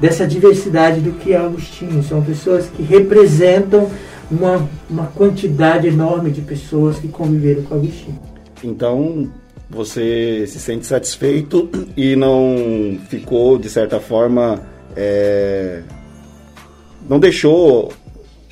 dessa 0.00 0.26
diversidade 0.26 1.00
do 1.00 1.12
que 1.12 1.32
é 1.32 1.36
Agostinho. 1.36 2.02
São 2.02 2.22
pessoas 2.22 2.66
que 2.66 2.82
representam 2.82 3.88
uma, 4.30 4.68
uma 4.88 5.06
quantidade 5.06 5.86
enorme 5.86 6.30
de 6.30 6.40
pessoas 6.40 6.98
que 6.98 7.08
conviveram 7.08 7.62
com 7.62 7.74
Agostinho. 7.74 8.18
Então, 8.62 9.30
você 9.68 10.44
se 10.46 10.58
sente 10.58 10.86
satisfeito 10.86 11.68
e 11.96 12.16
não 12.16 12.98
ficou, 13.08 13.56
de 13.56 13.70
certa 13.70 14.00
forma, 14.00 14.60
é... 14.96 15.82
não 17.08 17.20
deixou 17.20 17.92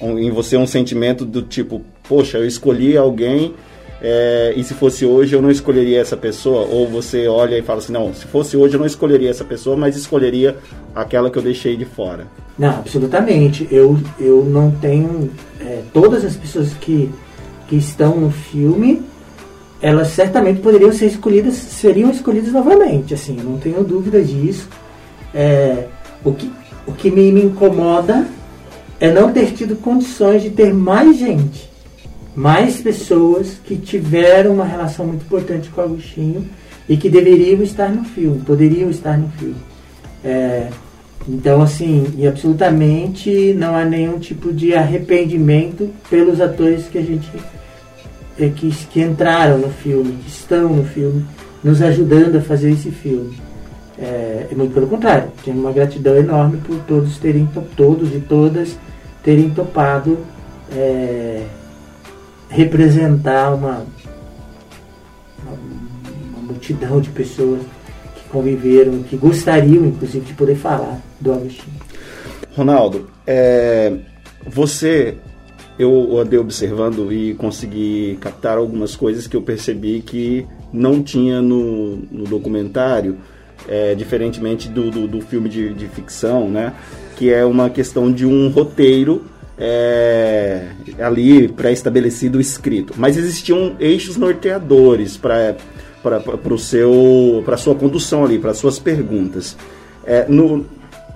em 0.00 0.30
você 0.30 0.56
um 0.56 0.66
sentimento 0.66 1.24
do 1.24 1.42
tipo, 1.42 1.82
poxa, 2.08 2.38
eu 2.38 2.46
escolhi 2.46 2.96
alguém 2.96 3.54
é, 4.00 4.52
e 4.56 4.62
se 4.62 4.74
fosse 4.74 5.04
hoje 5.04 5.34
eu 5.34 5.42
não 5.42 5.50
escolheria 5.50 6.00
essa 6.00 6.16
pessoa? 6.16 6.66
Ou 6.66 6.88
você 6.88 7.26
olha 7.26 7.58
e 7.58 7.62
fala 7.62 7.80
assim, 7.80 7.92
não, 7.92 8.14
se 8.14 8.26
fosse 8.26 8.56
hoje 8.56 8.74
eu 8.74 8.80
não 8.80 8.86
escolheria 8.86 9.30
essa 9.30 9.44
pessoa, 9.44 9.76
mas 9.76 9.96
escolheria 9.96 10.56
aquela 10.94 11.30
que 11.30 11.38
eu 11.38 11.42
deixei 11.42 11.76
de 11.76 11.84
fora? 11.84 12.26
Não, 12.58 12.70
absolutamente. 12.70 13.68
Eu, 13.70 13.98
eu 14.18 14.44
não 14.44 14.70
tenho. 14.70 15.30
É, 15.60 15.82
todas 15.92 16.24
as 16.24 16.36
pessoas 16.36 16.72
que, 16.74 17.10
que 17.68 17.76
estão 17.76 18.16
no 18.16 18.30
filme, 18.30 19.02
elas 19.80 20.08
certamente 20.08 20.60
poderiam 20.60 20.92
ser 20.92 21.06
escolhidas, 21.06 21.54
seriam 21.54 22.10
escolhidas 22.10 22.52
novamente. 22.52 23.14
Assim, 23.14 23.36
eu 23.38 23.44
não 23.44 23.58
tenho 23.58 23.84
dúvida 23.84 24.22
disso. 24.22 24.68
É, 25.34 25.86
o, 26.24 26.32
que, 26.32 26.50
o 26.86 26.92
que 26.92 27.10
me, 27.10 27.30
me 27.30 27.44
incomoda 27.44 28.26
é 29.00 29.10
não 29.10 29.32
ter 29.32 29.52
tido 29.52 29.76
condições 29.76 30.42
de 30.42 30.50
ter 30.50 30.74
mais 30.74 31.16
gente, 31.16 31.67
mais 32.38 32.80
pessoas 32.80 33.58
que 33.64 33.74
tiveram 33.74 34.54
uma 34.54 34.64
relação 34.64 35.04
muito 35.04 35.22
importante 35.22 35.68
com 35.70 35.80
Agostinho 35.80 36.48
e 36.88 36.96
que 36.96 37.10
deveriam 37.10 37.60
estar 37.64 37.88
no 37.88 38.04
filme, 38.04 38.40
poderiam 38.46 38.88
estar 38.90 39.18
no 39.18 39.28
filme. 39.30 39.56
É, 40.24 40.68
então, 41.28 41.60
assim, 41.60 42.06
e 42.16 42.28
absolutamente 42.28 43.52
não 43.54 43.74
há 43.74 43.84
nenhum 43.84 44.20
tipo 44.20 44.52
de 44.52 44.72
arrependimento 44.72 45.90
pelos 46.08 46.40
atores 46.40 46.86
que 46.86 46.98
a 46.98 47.02
gente 47.02 47.28
é, 48.38 48.48
que, 48.50 48.70
que 48.70 49.02
entraram 49.02 49.58
no 49.58 49.70
filme, 49.70 50.12
que 50.24 50.30
estão 50.30 50.68
no 50.68 50.84
filme, 50.84 51.26
nos 51.64 51.82
ajudando 51.82 52.36
a 52.36 52.40
fazer 52.40 52.70
esse 52.70 52.92
filme. 52.92 53.36
É, 53.98 54.46
é 54.48 54.54
muito 54.54 54.72
pelo 54.72 54.86
contrário, 54.86 55.32
tenho 55.44 55.58
uma 55.58 55.72
gratidão 55.72 56.16
enorme 56.16 56.58
por 56.58 56.76
todos 56.84 57.18
terem, 57.18 57.48
todos 57.76 58.14
e 58.14 58.20
todas 58.20 58.78
terem 59.24 59.50
topado 59.50 60.16
é, 60.72 61.42
representar 62.48 63.54
uma, 63.54 63.86
uma, 65.42 66.42
multidão 66.42 67.00
de 67.00 67.10
pessoas 67.10 67.60
que 68.14 68.28
conviveram, 68.30 69.02
que 69.02 69.16
gostariam, 69.16 69.84
inclusive, 69.84 70.24
de 70.24 70.34
poder 70.34 70.56
falar 70.56 71.00
do 71.20 71.32
Agostinho. 71.32 71.76
Ronaldo, 72.56 73.08
é, 73.26 73.92
você, 74.46 75.16
eu 75.78 76.18
andei 76.18 76.38
observando 76.38 77.12
e 77.12 77.34
consegui 77.34 78.18
captar 78.20 78.58
algumas 78.58 78.96
coisas 78.96 79.26
que 79.26 79.36
eu 79.36 79.42
percebi 79.42 80.00
que 80.00 80.46
não 80.72 81.02
tinha 81.02 81.40
no, 81.40 81.96
no 82.10 82.24
documentário, 82.24 83.18
é, 83.68 83.94
diferentemente 83.94 84.68
do, 84.68 84.90
do, 84.90 85.06
do 85.06 85.20
filme 85.20 85.48
de, 85.48 85.74
de 85.74 85.86
ficção, 85.88 86.48
né? 86.48 86.72
que 87.16 87.32
é 87.32 87.44
uma 87.44 87.68
questão 87.68 88.10
de 88.12 88.24
um 88.24 88.48
roteiro 88.48 89.24
é, 89.58 90.68
ali 91.00 91.48
pré-estabelecido 91.48 92.40
escrito. 92.40 92.94
Mas 92.96 93.16
existiam 93.16 93.74
eixos 93.80 94.16
norteadores 94.16 95.16
para 95.16 95.56
para 97.44 97.56
sua 97.56 97.74
condução 97.74 98.24
ali, 98.24 98.38
para 98.38 98.54
suas 98.54 98.78
perguntas. 98.78 99.56
É, 100.06 100.26
no, 100.28 100.64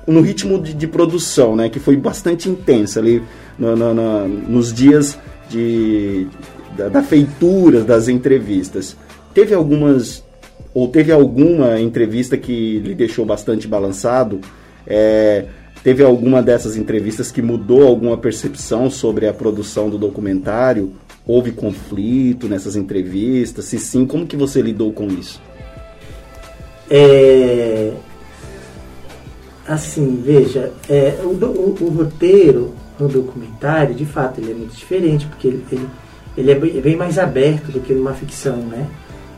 no 0.07 0.21
ritmo 0.21 0.61
de, 0.61 0.75
de, 0.75 0.87
produção, 0.87 1.55
né, 1.57 1.69
que 1.69 1.79
foi 1.79 1.97
bastante 1.97 2.49
intensa 2.49 3.01
ali 3.01 3.23
no, 3.59 3.77
no, 3.77 3.95
no, 3.95 4.29
nos 4.29 4.73
dias 4.73 5.17
de, 5.49 6.27
da, 6.77 6.89
da 6.89 7.03
feitura 7.03 7.83
das 7.83 8.09
entrevistas. 8.09 8.97
Teve 9.33 9.55
algumas 9.55 10.23
ou 10.75 10.89
teve 10.89 11.13
alguma 11.13 11.81
entrevista 11.81 12.37
que 12.37 12.79
lhe 12.81 12.95
deixou 12.95 13.25
bastante 13.25 13.69
balançado? 13.69 14.41
É, 14.87 15.47
Teve 15.83 16.05
alguma 16.05 16.41
dessas 16.41 16.77
entrevistas 16.77 17.33
que 17.33 17.43
mudou 17.43 17.87
alguma 17.87 18.17
percepção 18.17 18.89
sobre 18.89 19.27
a 19.27 19.35
produção 19.35 19.91
do 19.91 19.99
documentário? 19.99 20.93
Houve 21.27 21.51
conflito 21.51 22.49
nessas 22.49 22.77
entrevistas? 22.77 23.65
Se 23.65 23.79
sim, 23.79 24.07
como 24.07 24.27
que 24.27 24.37
você 24.37 24.62
lidou 24.62 24.93
com 24.93 25.09
isso? 25.09 25.41
É... 26.89 27.93
Assim, 29.67 30.21
veja, 30.25 30.73
é, 30.89 31.19
o, 31.23 31.29
o, 31.29 31.77
o, 31.81 31.89
roteiro 31.89 32.75
no 32.99 33.09
documentário, 33.09 33.95
de 33.95 34.05
fato, 34.05 34.41
ele 34.41 34.51
é 34.51 34.55
muito 34.55 34.75
diferente, 34.75 35.25
porque 35.27 35.49
ele, 35.49 35.65
ele, 35.71 35.89
ele 36.37 36.51
é, 36.51 36.55
bem, 36.55 36.79
é 36.79 36.81
bem 36.81 36.97
mais 36.97 37.19
aberto 37.19 37.71
do 37.73 37.81
que 37.81 37.93
numa 37.93 38.12
ficção, 38.12 38.57
né? 38.57 38.89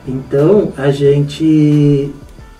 Então, 0.09 0.73
a 0.77 0.91
gente 0.91 2.11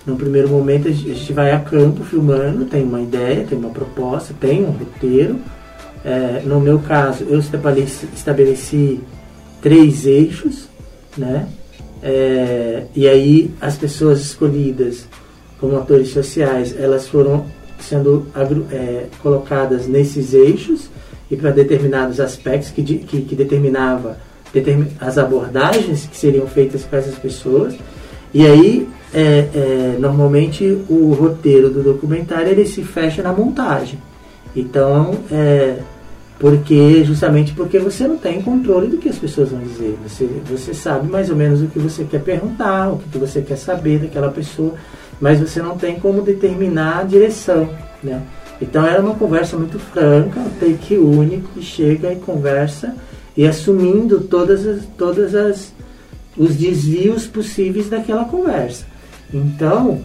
no 0.05 0.15
primeiro 0.15 0.49
momento 0.49 0.87
a 0.87 0.91
gente 0.91 1.33
vai 1.33 1.51
a 1.51 1.59
campo 1.59 2.03
filmando, 2.03 2.65
tem 2.65 2.83
uma 2.83 3.01
ideia, 3.01 3.45
tem 3.47 3.57
uma 3.57 3.69
proposta, 3.69 4.33
tem 4.39 4.63
um 4.63 4.71
roteiro. 4.71 5.39
É, 6.03 6.43
no 6.45 6.59
meu 6.59 6.79
caso, 6.79 7.23
eu 7.23 7.39
estabeleci, 7.39 8.07
estabeleci 8.15 8.99
três 9.61 10.05
eixos, 10.05 10.67
né? 11.17 11.47
É, 12.03 12.83
e 12.95 13.07
aí 13.07 13.51
as 13.59 13.75
pessoas 13.77 14.21
escolhidas 14.21 15.07
como 15.59 15.75
atores 15.77 16.09
sociais, 16.09 16.75
elas 16.77 17.07
foram 17.07 17.45
sendo 17.79 18.27
é, 18.71 19.05
colocadas 19.23 19.87
nesses 19.87 20.33
eixos 20.33 20.89
e 21.31 21.35
para 21.35 21.49
determinados 21.49 22.19
aspectos 22.19 22.69
que, 22.69 22.83
que, 22.83 23.21
que 23.21 23.35
determinava 23.35 24.17
determin, 24.53 24.87
as 24.99 25.17
abordagens 25.17 26.05
que 26.05 26.15
seriam 26.15 26.45
feitas 26.45 26.83
com 26.83 26.95
essas 26.95 27.15
pessoas. 27.15 27.75
E 28.33 28.45
aí 28.45 28.87
é, 29.15 29.49
é, 29.55 29.97
normalmente 29.97 30.65
o 30.89 31.13
roteiro 31.13 31.69
do 31.69 31.81
documentário 31.81 32.49
ele 32.49 32.65
se 32.65 32.83
fecha 32.83 33.23
na 33.23 33.31
montagem. 33.31 33.97
Então, 34.53 35.15
é, 35.31 35.77
porque 36.37 37.01
justamente 37.05 37.53
porque 37.53 37.79
você 37.79 38.05
não 38.05 38.17
tem 38.17 38.41
controle 38.41 38.87
do 38.87 38.97
que 38.97 39.07
as 39.07 39.17
pessoas 39.17 39.51
vão 39.51 39.61
dizer. 39.61 39.97
Você, 40.05 40.29
você 40.45 40.73
sabe 40.73 41.07
mais 41.07 41.29
ou 41.29 41.35
menos 41.37 41.61
o 41.61 41.67
que 41.67 41.79
você 41.79 42.03
quer 42.03 42.21
perguntar, 42.21 42.89
o 42.89 42.97
que 42.97 43.17
você 43.17 43.41
quer 43.41 43.57
saber 43.57 43.99
daquela 43.99 44.29
pessoa, 44.29 44.73
mas 45.21 45.39
você 45.39 45.61
não 45.61 45.77
tem 45.77 45.97
como 45.97 46.21
determinar 46.21 46.99
a 46.99 47.03
direção, 47.03 47.69
né? 48.03 48.21
Então 48.61 48.85
era 48.85 49.01
uma 49.01 49.15
conversa 49.15 49.55
muito 49.55 49.79
franca, 49.79 50.41
um 50.41 50.49
take 50.59 50.97
único, 50.97 51.47
que 51.53 51.61
chega 51.61 52.11
e 52.11 52.17
conversa 52.17 52.93
e 53.35 53.47
assumindo 53.47 54.21
todas 54.21 54.65
as, 54.67 54.85
todas 54.97 55.33
as 55.33 55.73
os 56.37 56.55
desvios 56.55 57.25
possíveis 57.25 57.89
daquela 57.89 58.25
conversa. 58.25 58.85
Então, 59.33 60.01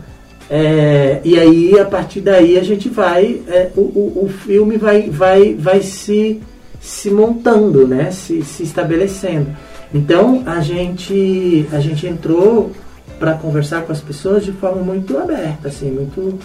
é, 0.48 1.20
e 1.24 1.38
aí 1.38 1.78
a 1.78 1.84
partir 1.84 2.20
daí 2.20 2.58
a 2.58 2.62
gente 2.64 2.88
vai, 2.88 3.40
é, 3.46 3.70
o, 3.76 3.80
o, 3.80 4.24
o, 4.24 4.28
filme 4.28 4.76
vai, 4.76 5.08
vai, 5.08 5.54
vai 5.54 5.80
se, 5.80 6.40
se 6.80 7.10
montando, 7.10 7.86
né? 7.86 8.10
se, 8.10 8.42
se 8.42 8.64
estabelecendo. 8.64 9.48
Então 9.94 10.42
a 10.46 10.60
gente, 10.60 11.66
a 11.72 11.78
gente 11.78 12.06
entrou 12.06 12.72
para 13.18 13.34
conversar 13.34 13.82
com 13.82 13.92
as 13.92 14.00
pessoas 14.00 14.44
de 14.44 14.50
forma 14.50 14.82
muito 14.82 15.16
aberta, 15.18 15.68
assim, 15.68 15.90
muito, 15.90 16.38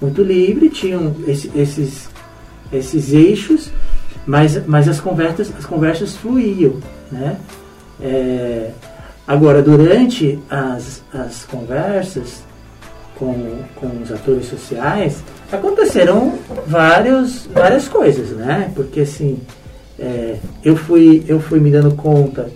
muito 0.00 0.22
livre, 0.22 0.68
tinham 0.68 1.16
esse, 1.26 1.50
esses, 1.56 2.08
esses 2.72 3.12
eixos, 3.12 3.72
mas, 4.26 4.64
mas 4.66 4.88
as, 4.88 5.00
conversas, 5.00 5.50
as 5.58 5.64
conversas 5.64 6.14
fluíam. 6.16 6.76
Né? 7.10 7.38
É, 8.00 8.70
agora, 9.28 9.60
durante 9.62 10.38
as, 10.48 11.02
as 11.12 11.44
conversas 11.44 12.42
com, 13.14 13.58
com 13.76 14.02
os 14.02 14.10
atores 14.10 14.46
sociais, 14.46 15.22
aconteceram 15.52 16.38
vários, 16.66 17.46
várias 17.52 17.86
coisas, 17.86 18.30
né? 18.30 18.72
Porque 18.74 19.00
assim, 19.00 19.38
é, 19.98 20.36
eu, 20.64 20.74
fui, 20.74 21.22
eu 21.28 21.38
fui 21.38 21.60
me 21.60 21.70
dando 21.70 21.94
conta 21.94 22.48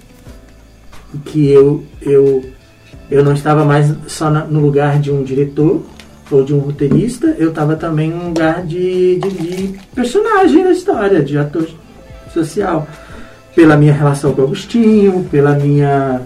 que 1.26 1.50
eu, 1.50 1.85
eu, 2.00 2.43
eu 3.11 3.23
não 3.23 3.35
estava 3.35 3.64
mais 3.64 3.95
só 4.07 4.31
na, 4.31 4.45
no 4.45 4.61
lugar 4.61 4.99
de 4.99 5.11
um 5.11 5.23
diretor 5.23 5.83
ou 6.31 6.43
de 6.43 6.55
um 6.55 6.59
roteirista, 6.59 7.37
eu 7.38 7.50
estava 7.50 7.76
também 7.76 8.11
no 8.11 8.29
lugar 8.29 8.64
de, 8.64 9.19
de, 9.19 9.29
de 9.29 9.79
personagem 9.95 10.64
da 10.64 10.71
história, 10.71 11.23
de 11.23 11.37
ator 11.37 11.69
social. 12.33 12.87
Pela 13.55 13.76
minha 13.76 13.93
relação 13.93 14.33
com 14.33 14.41
o 14.41 14.45
Agostinho, 14.47 15.29
pela 15.31 15.52
minha, 15.52 16.23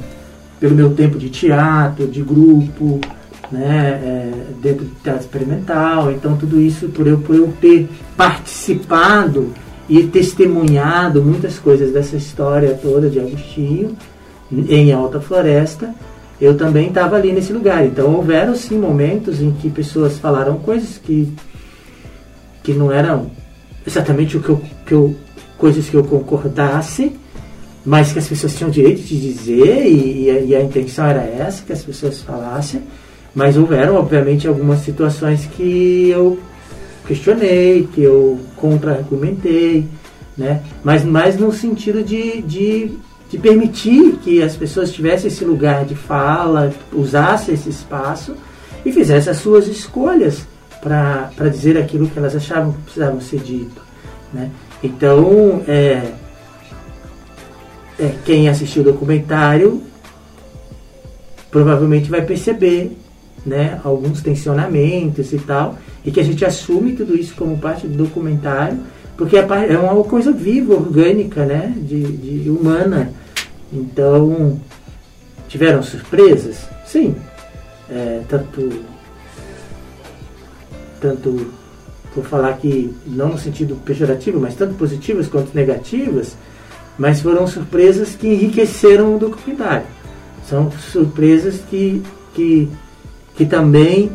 pelo 0.58 0.74
meu 0.74 0.94
tempo 0.94 1.18
de 1.18 1.28
teatro, 1.28 2.06
de 2.06 2.22
grupo, 2.22 3.00
né, 3.50 4.00
é, 4.02 4.32
dentro 4.60 4.84
do 4.84 4.94
teatro 5.02 5.22
experimental. 5.22 6.10
Então, 6.10 6.36
tudo 6.36 6.60
isso 6.60 6.88
por 6.88 7.06
eu, 7.06 7.18
por 7.18 7.34
eu 7.34 7.52
ter 7.60 7.88
participado 8.16 9.52
e 9.88 10.02
testemunhado 10.04 11.22
muitas 11.22 11.58
coisas 11.58 11.92
dessa 11.92 12.16
história 12.16 12.78
toda 12.80 13.08
de 13.08 13.20
Agostinho 13.20 13.96
em 14.50 14.92
Alta 14.92 15.20
Floresta, 15.20 15.94
eu 16.40 16.56
também 16.56 16.88
estava 16.88 17.16
ali 17.16 17.32
nesse 17.32 17.52
lugar. 17.52 17.84
Então, 17.86 18.14
houveram 18.14 18.54
sim 18.54 18.78
momentos 18.78 19.40
em 19.40 19.52
que 19.52 19.70
pessoas 19.70 20.18
falaram 20.18 20.58
coisas 20.58 20.98
que, 20.98 21.32
que 22.62 22.72
não 22.72 22.92
eram 22.92 23.30
exatamente 23.86 24.36
o 24.36 24.40
que 24.40 24.48
eu, 24.48 24.62
que 24.84 24.92
eu 24.92 25.16
coisas 25.56 25.88
que 25.88 25.96
eu 25.96 26.04
concordasse, 26.04 27.12
mas 27.86 28.12
que 28.12 28.18
as 28.18 28.26
pessoas 28.26 28.56
tinham 28.56 28.68
direito 28.68 29.00
de 29.02 29.16
dizer 29.16 29.86
e, 29.86 30.48
e, 30.48 30.56
a, 30.56 30.60
intenção 30.60 31.06
era 31.06 31.22
essa, 31.22 31.62
que 31.62 31.72
as 31.72 31.84
pessoas 31.84 32.20
falassem. 32.20 32.82
Mas 33.32 33.56
houveram, 33.56 33.94
obviamente, 33.94 34.48
algumas 34.48 34.80
situações 34.80 35.46
que 35.56 36.10
eu 36.10 36.36
questionei, 37.06 37.88
que 37.94 38.02
eu 38.02 38.40
contra-argumentei, 38.56 39.86
né? 40.36 40.62
mas 40.82 41.04
mais 41.04 41.38
no 41.38 41.52
sentido 41.52 42.02
de, 42.02 42.42
de, 42.42 42.90
de 43.30 43.38
permitir 43.38 44.16
que 44.16 44.42
as 44.42 44.56
pessoas 44.56 44.90
tivessem 44.90 45.28
esse 45.28 45.44
lugar 45.44 45.84
de 45.84 45.94
fala, 45.94 46.72
usassem 46.92 47.54
esse 47.54 47.68
espaço 47.68 48.34
e 48.84 48.90
fizessem 48.90 49.30
as 49.30 49.38
suas 49.38 49.68
escolhas 49.68 50.44
para 50.82 51.48
dizer 51.48 51.78
aquilo 51.78 52.08
que 52.08 52.18
elas 52.18 52.34
achavam 52.34 52.72
que 52.72 52.82
precisavam 52.82 53.20
ser 53.20 53.38
dito. 53.38 53.80
Né? 54.32 54.50
Então, 54.82 55.62
é, 55.68 56.02
é, 57.98 58.14
quem 58.24 58.48
assistiu 58.48 58.82
o 58.82 58.84
documentário 58.84 59.82
provavelmente 61.50 62.10
vai 62.10 62.22
perceber 62.22 62.96
né, 63.44 63.80
alguns 63.84 64.20
tensionamentos 64.20 65.32
e 65.32 65.38
tal, 65.38 65.78
e 66.04 66.10
que 66.10 66.20
a 66.20 66.24
gente 66.24 66.44
assume 66.44 66.92
tudo 66.92 67.16
isso 67.16 67.34
como 67.34 67.56
parte 67.56 67.86
do 67.86 67.96
documentário, 67.96 68.80
porque 69.16 69.36
é, 69.36 69.46
é 69.70 69.78
uma 69.78 70.04
coisa 70.04 70.32
viva, 70.32 70.74
orgânica, 70.74 71.46
né, 71.46 71.72
de, 71.76 72.02
de 72.42 72.50
humana. 72.50 73.12
Então, 73.72 74.60
tiveram 75.48 75.82
surpresas? 75.82 76.68
Sim. 76.84 77.14
É, 77.88 78.20
tanto, 78.28 78.82
tanto, 81.00 81.52
vou 82.14 82.24
falar 82.24 82.54
que 82.54 82.92
não 83.06 83.30
no 83.30 83.38
sentido 83.38 83.76
pejorativo, 83.84 84.40
mas 84.40 84.56
tanto 84.56 84.74
positivas 84.74 85.28
quanto 85.28 85.54
negativas, 85.54 86.36
mas 86.98 87.20
foram 87.20 87.46
surpresas 87.46 88.14
que 88.14 88.26
enriqueceram 88.26 89.16
o 89.16 89.18
documentário. 89.18 89.86
São 90.48 90.70
surpresas 90.70 91.60
que, 91.68 92.02
que 92.34 92.70
que 93.36 93.44
também 93.44 94.10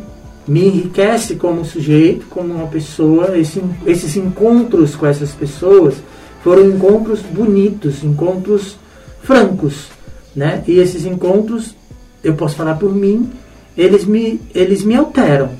me 0.46 0.66
enriquece 0.66 1.36
como 1.36 1.64
sujeito, 1.64 2.26
como 2.28 2.52
uma 2.52 2.66
pessoa. 2.66 3.38
Esse, 3.38 3.62
esses 3.86 4.16
encontros 4.16 4.96
com 4.96 5.06
essas 5.06 5.30
pessoas 5.30 5.94
foram 6.42 6.68
encontros 6.68 7.20
bonitos, 7.20 8.02
encontros 8.02 8.76
francos, 9.22 9.86
né? 10.34 10.64
E 10.66 10.78
esses 10.78 11.06
encontros, 11.06 11.76
eu 12.24 12.34
posso 12.34 12.56
falar 12.56 12.74
por 12.74 12.92
mim, 12.92 13.30
eles 13.78 14.04
me, 14.04 14.40
eles 14.52 14.82
me 14.82 14.96
alteram. 14.96 15.50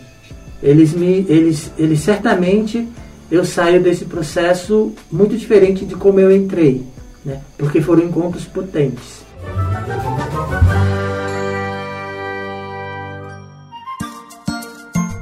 Eles 0.61 0.93
me, 0.93 1.25
eles, 1.29 1.71
eles 1.79 2.01
certamente 2.01 2.87
eu 3.31 3.45
saio 3.45 3.81
desse 3.81 4.05
processo 4.05 4.93
muito 5.11 5.37
diferente 5.37 5.85
de 5.85 5.95
como 5.95 6.21
eu 6.21 6.35
entrei, 6.35 6.83
né? 7.25 7.41
Porque 7.57 7.81
foram 7.81 8.05
encontros 8.05 8.45
potentes. 8.45 9.25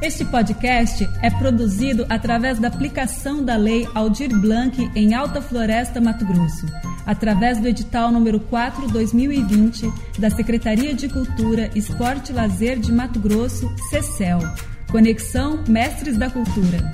Este 0.02 0.24
podcast 0.24 1.08
é 1.22 1.30
produzido 1.30 2.06
através 2.08 2.58
da 2.58 2.68
aplicação 2.68 3.44
da 3.44 3.56
Lei 3.56 3.86
Aldir 3.94 4.34
Blanc 4.34 4.90
em 4.94 5.14
Alta 5.14 5.42
Floresta, 5.42 6.00
Mato 6.00 6.24
Grosso, 6.24 6.66
através 7.06 7.60
do 7.60 7.68
edital 7.68 8.10
número 8.10 8.40
4/2020 8.40 9.92
da 10.18 10.30
Secretaria 10.30 10.94
de 10.94 11.08
Cultura, 11.08 11.70
Esporte 11.74 12.32
e 12.32 12.34
Lazer 12.34 12.78
de 12.78 12.90
Mato 12.90 13.20
Grosso, 13.20 13.70
CECEL. 13.90 14.40
Conexão 14.90 15.62
Mestres 15.68 16.16
da 16.16 16.28
Cultura. 16.28 16.90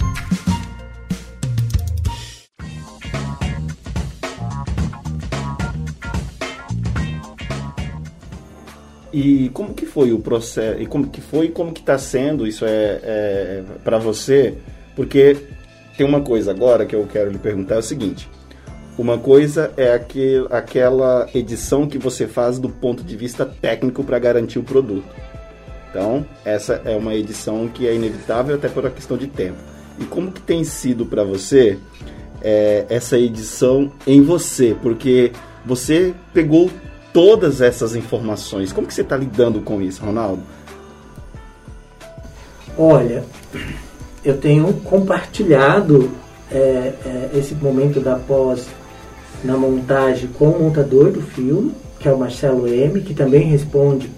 E 9.16 9.48
como 9.55 9.72
que 9.72 9.87
foi 9.87 10.12
o 10.12 10.18
processo? 10.18 10.79
E 10.79 10.85
como 10.85 11.07
que 11.07 11.22
foi? 11.22 11.48
Como 11.48 11.72
que 11.72 11.81
está 11.81 11.96
sendo? 11.96 12.46
Isso 12.46 12.66
é, 12.66 13.00
é 13.02 13.64
para 13.83 13.96
você? 13.96 14.59
Porque 14.94 15.35
tem 15.96 16.07
uma 16.07 16.20
coisa 16.20 16.50
agora 16.50 16.85
que 16.85 16.94
eu 16.94 17.07
quero 17.11 17.31
lhe 17.31 17.38
perguntar 17.38 17.76
é 17.76 17.79
o 17.79 17.83
seguinte: 17.83 18.29
uma 18.98 19.16
coisa 19.16 19.72
é 19.74 19.94
aquele, 19.94 20.46
aquela 20.50 21.26
edição 21.35 21.88
que 21.88 21.96
você 21.96 22.26
faz 22.26 22.59
do 22.59 22.68
ponto 22.68 23.02
de 23.02 23.16
vista 23.16 23.46
técnico 23.46 24.05
para 24.05 24.18
garantir 24.18 24.59
o 24.59 24.62
produto. 24.62 25.09
Então, 25.88 26.26
essa 26.44 26.83
é 26.85 26.94
uma 26.94 27.14
edição 27.14 27.68
que 27.68 27.88
é 27.88 27.94
inevitável 27.94 28.57
até 28.57 28.68
por 28.68 28.85
uma 28.85 28.90
questão 28.90 29.16
de 29.16 29.29
tempo. 29.29 29.57
E 29.98 30.05
como 30.05 30.31
que 30.31 30.42
tem 30.42 30.62
sido 30.62 31.07
para 31.07 31.24
você 31.24 31.79
é, 32.42 32.85
essa 32.90 33.18
edição 33.18 33.90
em 34.07 34.20
você? 34.20 34.76
Porque 34.83 35.33
você 35.64 36.12
pegou 36.35 36.70
todas 37.16 37.62
essas 37.62 37.96
informações. 37.96 38.74
Como 38.74 38.87
que 38.87 38.92
você 38.92 39.00
está 39.00 39.16
lidando 39.16 39.62
com 39.62 39.81
isso, 39.81 40.05
Ronaldo? 40.05 40.42
Olha, 42.76 43.24
eu 44.22 44.37
tenho 44.37 44.70
compartilhado 44.85 46.11
é, 46.52 46.57
é, 47.07 47.31
esse 47.33 47.55
momento 47.55 48.00
da 48.00 48.16
pós 48.16 48.66
na 49.42 49.57
montagem 49.57 50.29
com 50.29 50.50
o 50.50 50.62
montador 50.64 51.11
do 51.11 51.22
filme, 51.22 51.72
que 51.98 52.07
é 52.07 52.12
o 52.12 52.18
Marcelo 52.18 52.68
M, 52.68 53.00
que 53.00 53.14
também 53.14 53.44
responde 53.44 54.11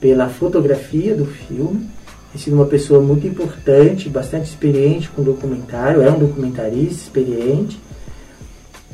pela 0.00 0.30
fotografia 0.30 1.14
do 1.14 1.26
filme. 1.26 1.86
Tem 2.32 2.40
sido 2.40 2.56
uma 2.56 2.64
pessoa 2.64 3.02
muito 3.02 3.26
importante, 3.26 4.08
bastante 4.08 4.48
experiente 4.48 5.10
com 5.10 5.22
documentário, 5.22 6.00
é 6.00 6.10
um 6.10 6.18
documentarista 6.18 7.02
experiente. 7.02 7.78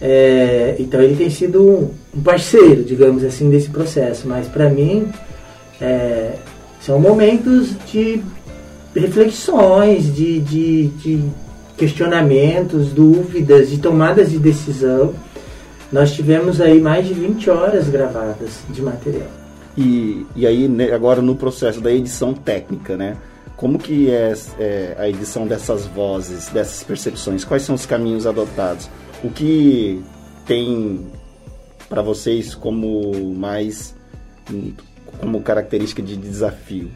É, 0.04 0.74
então 0.80 1.00
ele 1.00 1.14
tem 1.14 1.30
sido 1.30 1.94
um 2.12 2.20
parceiro, 2.20 2.82
digamos 2.82 3.22
assim, 3.22 3.48
desse 3.48 3.70
processo. 3.70 4.26
Mas 4.26 4.48
para 4.48 4.68
mim 4.68 5.08
é, 5.80 6.32
são 6.80 6.98
momentos 6.98 7.70
de 7.86 8.20
reflexões, 8.94 10.12
de, 10.12 10.40
de, 10.40 10.88
de 10.88 11.24
questionamentos, 11.76 12.88
dúvidas 12.88 13.72
e 13.72 13.78
tomadas 13.78 14.32
de 14.32 14.38
decisão. 14.38 15.14
Nós 15.92 16.12
tivemos 16.12 16.60
aí 16.60 16.80
mais 16.80 17.06
de 17.06 17.14
20 17.14 17.50
horas 17.50 17.88
gravadas 17.88 18.60
de 18.70 18.82
material. 18.82 19.28
E, 19.76 20.26
e 20.34 20.46
aí, 20.46 20.68
né, 20.68 20.92
agora 20.92 21.22
no 21.22 21.36
processo 21.36 21.80
da 21.80 21.92
edição 21.92 22.34
técnica, 22.34 22.96
né? 22.96 23.16
Como 23.56 23.78
que 23.78 24.10
é, 24.10 24.34
é, 24.58 24.96
a 24.98 25.08
edição 25.08 25.46
dessas 25.46 25.86
vozes, 25.86 26.48
dessas 26.48 26.82
percepções? 26.82 27.44
Quais 27.44 27.62
são 27.62 27.74
os 27.74 27.86
caminhos 27.86 28.26
adotados? 28.26 28.88
O 29.22 29.30
que 29.30 30.02
tem 30.46 31.06
para 31.88 32.02
vocês 32.02 32.54
como 32.54 33.34
mais 33.34 33.94
como 35.20 35.40
característica 35.42 36.02
de 36.02 36.16
desafio? 36.16 36.90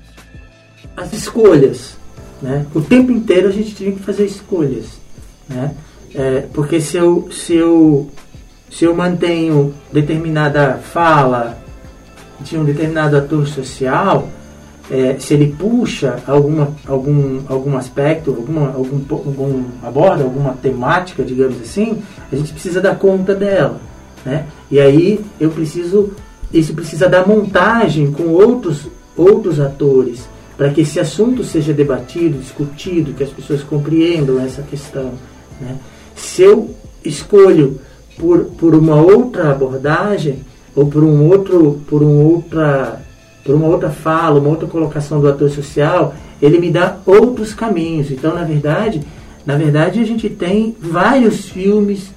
As 0.96 1.12
escolhas, 1.12 1.96
né? 2.42 2.66
O 2.74 2.80
tempo 2.80 3.12
inteiro 3.12 3.48
a 3.48 3.52
gente 3.52 3.74
tinha 3.74 3.92
que 3.92 4.00
fazer 4.00 4.24
escolhas, 4.24 4.86
né? 5.48 5.74
É, 6.14 6.40
porque 6.52 6.80
se 6.80 6.96
eu, 6.96 7.28
se 7.30 7.54
eu 7.54 8.10
se 8.70 8.84
eu 8.84 8.94
mantenho 8.94 9.74
determinada 9.92 10.74
fala 10.78 11.58
de 12.40 12.58
um 12.58 12.64
determinado 12.64 13.16
ator 13.16 13.46
social, 13.46 14.28
é, 14.90 15.16
se 15.18 15.34
ele 15.34 15.54
puxa 15.58 16.22
alguma, 16.26 16.74
algum, 16.86 17.40
algum 17.48 17.76
aspecto, 17.76 18.30
alguma, 18.30 18.68
algum, 18.68 19.00
algum, 19.10 19.64
aborda 19.82 20.24
alguma 20.24 20.52
temática, 20.52 21.24
digamos 21.24 21.60
assim, 21.60 22.02
a 22.30 22.36
gente 22.36 22.52
precisa 22.52 22.80
dar 22.80 22.96
conta 22.96 23.34
dela. 23.34 23.80
Né? 24.24 24.46
E 24.70 24.78
aí 24.78 25.20
eu 25.40 25.50
preciso, 25.50 26.12
isso 26.52 26.74
precisa 26.74 27.08
da 27.08 27.26
montagem 27.26 28.12
com 28.12 28.28
outros, 28.28 28.88
outros 29.16 29.58
atores, 29.60 30.28
para 30.56 30.70
que 30.70 30.82
esse 30.82 30.98
assunto 31.00 31.44
seja 31.44 31.72
debatido, 31.72 32.38
discutido, 32.38 33.12
que 33.12 33.24
as 33.24 33.30
pessoas 33.30 33.62
compreendam 33.62 34.40
essa 34.40 34.62
questão. 34.62 35.12
Né? 35.60 35.76
Se 36.14 36.42
eu 36.42 36.70
escolho 37.04 37.80
por, 38.16 38.44
por 38.56 38.74
uma 38.74 38.96
outra 38.96 39.50
abordagem, 39.50 40.40
ou 40.74 40.86
por 40.86 41.02
um 41.02 41.28
outro, 41.28 41.80
por 41.88 42.02
um 42.02 42.22
outra 42.24 43.00
por 43.46 43.54
uma 43.54 43.68
outra 43.68 43.88
fala, 43.88 44.40
uma 44.40 44.50
outra 44.50 44.66
colocação 44.66 45.20
do 45.20 45.28
ator 45.28 45.48
social, 45.48 46.12
ele 46.42 46.58
me 46.58 46.70
dá 46.70 46.96
outros 47.06 47.54
caminhos. 47.54 48.10
Então, 48.10 48.34
na 48.34 48.42
verdade, 48.42 49.00
na 49.46 49.56
verdade 49.56 50.00
a 50.00 50.04
gente 50.04 50.28
tem 50.28 50.76
vários 50.80 51.46
filmes 51.46 52.10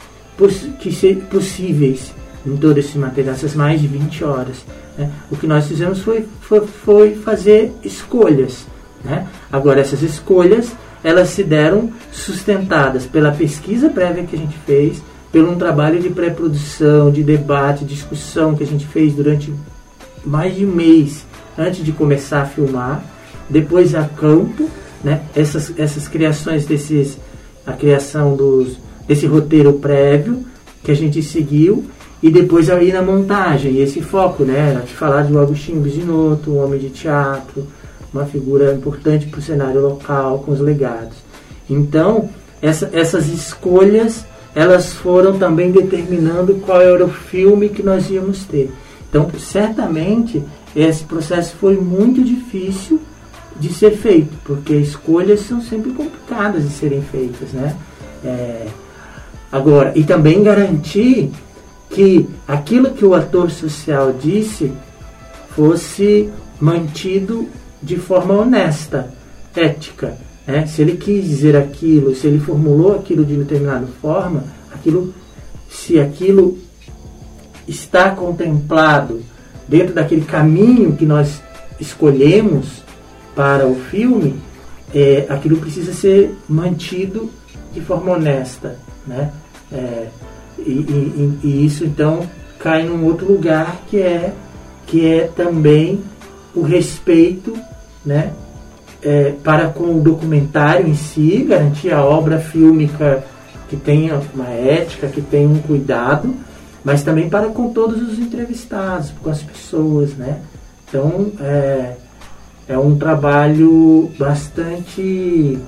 que 0.79 0.91
ser 0.91 1.17
possíveis 1.29 2.11
em 2.45 2.57
todo 2.57 2.77
esse 2.77 2.97
material, 2.97 3.35
essas 3.35 3.53
mais 3.53 3.79
de 3.79 3.87
20 3.87 4.23
horas. 4.23 4.65
Né? 4.97 5.11
O 5.29 5.35
que 5.35 5.45
nós 5.45 5.67
fizemos 5.67 5.99
foi, 5.99 6.25
foi, 6.41 6.65
foi 6.65 7.15
fazer 7.15 7.71
escolhas. 7.83 8.65
Né? 9.03 9.27
Agora, 9.51 9.79
essas 9.79 10.01
escolhas, 10.01 10.71
elas 11.03 11.29
se 11.29 11.43
deram 11.43 11.91
sustentadas 12.11 13.05
pela 13.05 13.31
pesquisa 13.31 13.89
prévia 13.89 14.23
que 14.23 14.35
a 14.35 14.39
gente 14.39 14.57
fez, 14.65 15.01
pelo 15.31 15.51
um 15.51 15.57
trabalho 15.57 15.99
de 15.99 16.09
pré-produção, 16.09 17.11
de 17.11 17.21
debate, 17.21 17.85
discussão 17.85 18.55
que 18.55 18.63
a 18.63 18.67
gente 18.67 18.87
fez 18.87 19.13
durante 19.13 19.53
mais 20.25 20.55
de 20.55 20.65
um 20.65 20.71
mês 20.71 21.25
antes 21.57 21.83
de 21.83 21.91
começar 21.91 22.41
a 22.41 22.45
filmar, 22.45 23.03
depois 23.49 23.95
a 23.95 24.03
campo, 24.03 24.69
né? 25.03 25.21
Essas, 25.35 25.73
essas 25.77 26.07
criações 26.07 26.65
desses, 26.65 27.17
a 27.65 27.73
criação 27.73 28.35
dos, 28.35 28.77
desse 29.07 29.25
roteiro 29.25 29.73
prévio 29.73 30.45
que 30.83 30.91
a 30.91 30.95
gente 30.95 31.21
seguiu 31.21 31.85
e 32.21 32.29
depois 32.29 32.69
aí 32.69 32.91
na 32.91 33.01
montagem, 33.01 33.81
esse 33.81 34.01
foco, 34.01 34.43
né? 34.43 34.71
Era 34.71 34.81
de 34.81 34.93
falar 34.93 35.23
do 35.23 35.39
Agostinho 35.39 35.81
Bisinoto, 35.81 36.51
um 36.51 36.63
homem 36.63 36.79
de 36.79 36.89
teatro, 36.89 37.65
uma 38.13 38.25
figura 38.25 38.73
importante 38.73 39.27
para 39.27 39.39
o 39.39 39.43
cenário 39.43 39.81
local, 39.81 40.39
com 40.39 40.51
os 40.51 40.59
legados. 40.59 41.17
Então, 41.69 42.29
essa, 42.61 42.89
essas 42.91 43.27
escolhas, 43.27 44.25
elas 44.53 44.91
foram 44.93 45.37
também 45.37 45.71
determinando 45.71 46.55
qual 46.55 46.81
era 46.81 47.05
o 47.05 47.09
filme 47.09 47.69
que 47.69 47.83
nós 47.83 48.09
íamos 48.09 48.43
ter. 48.43 48.69
Então, 49.09 49.29
certamente, 49.39 50.43
esse 50.75 51.03
processo 51.03 51.55
foi 51.55 51.75
muito 51.77 52.23
difícil 52.23 53.01
de 53.59 53.73
ser 53.73 53.97
feito, 53.97 54.37
porque 54.43 54.75
escolhas 54.75 55.41
são 55.41 55.61
sempre 55.61 55.91
complicadas 55.91 56.63
de 56.63 56.69
serem 56.69 57.01
feitas, 57.01 57.51
né? 57.51 57.75
É, 58.23 58.67
agora, 59.51 59.91
e 59.95 60.03
também 60.03 60.43
garantir 60.43 61.31
que 61.89 62.29
aquilo 62.47 62.91
que 62.91 63.03
o 63.03 63.15
ator 63.15 63.49
social 63.49 64.13
disse 64.13 64.71
fosse 65.55 66.29
mantido 66.59 67.47
de 67.81 67.97
forma 67.97 68.35
honesta, 68.35 69.11
ética. 69.55 70.17
Né? 70.45 70.65
Se 70.67 70.81
ele 70.81 70.97
quis 70.97 71.25
dizer 71.25 71.55
aquilo, 71.55 72.15
se 72.15 72.27
ele 72.27 72.39
formulou 72.39 72.95
aquilo 72.95 73.25
de 73.25 73.35
determinada 73.35 73.87
forma, 74.01 74.43
aquilo, 74.73 75.13
se 75.69 75.99
aquilo 75.99 76.57
está 77.69 78.11
contemplado 78.11 79.21
dentro 79.67 79.93
daquele 79.93 80.25
caminho 80.25 80.95
que 80.95 81.05
nós 81.05 81.41
escolhemos 81.79 82.83
para 83.35 83.67
o 83.67 83.75
filme, 83.75 84.35
é, 84.93 85.27
aquilo 85.29 85.57
precisa 85.57 85.93
ser 85.93 86.35
mantido 86.47 87.29
de 87.71 87.79
forma 87.79 88.13
honesta, 88.13 88.77
né? 89.05 89.31
É, 89.71 90.07
e, 90.57 90.71
e, 90.71 91.39
e, 91.43 91.65
isso 91.65 91.85
então 91.85 92.27
cai 92.57 92.83
num 92.83 93.05
outro 93.05 93.31
lugar 93.31 93.81
que 93.87 94.01
é 94.01 94.33
que 94.87 95.05
é 95.05 95.29
também 95.35 96.01
o 96.55 96.63
respeito, 96.63 97.55
né? 98.03 98.33
É, 99.01 99.35
para 99.43 99.69
com 99.69 99.95
o 99.95 100.01
documentário 100.01 100.87
em 100.87 100.95
si, 100.95 101.45
garantir 101.47 101.91
a 101.91 102.03
obra 102.03 102.39
fílmica 102.39 103.23
que 103.69 103.77
tenha 103.77 104.19
uma 104.33 104.49
ética, 104.49 105.07
que 105.07 105.21
tenha 105.21 105.47
um 105.47 105.59
cuidado, 105.59 106.35
mas 106.83 107.03
também 107.03 107.29
para 107.29 107.47
com 107.47 107.73
todos 107.73 108.01
os 108.01 108.19
entrevistados, 108.19 109.11
com 109.21 109.29
as 109.29 109.41
pessoas, 109.41 110.13
né? 110.13 110.41
Então 110.87 111.31
é, 111.39 111.95
é 112.67 112.77
um 112.77 112.97
trabalho 112.97 114.11
bastante 114.17 115.59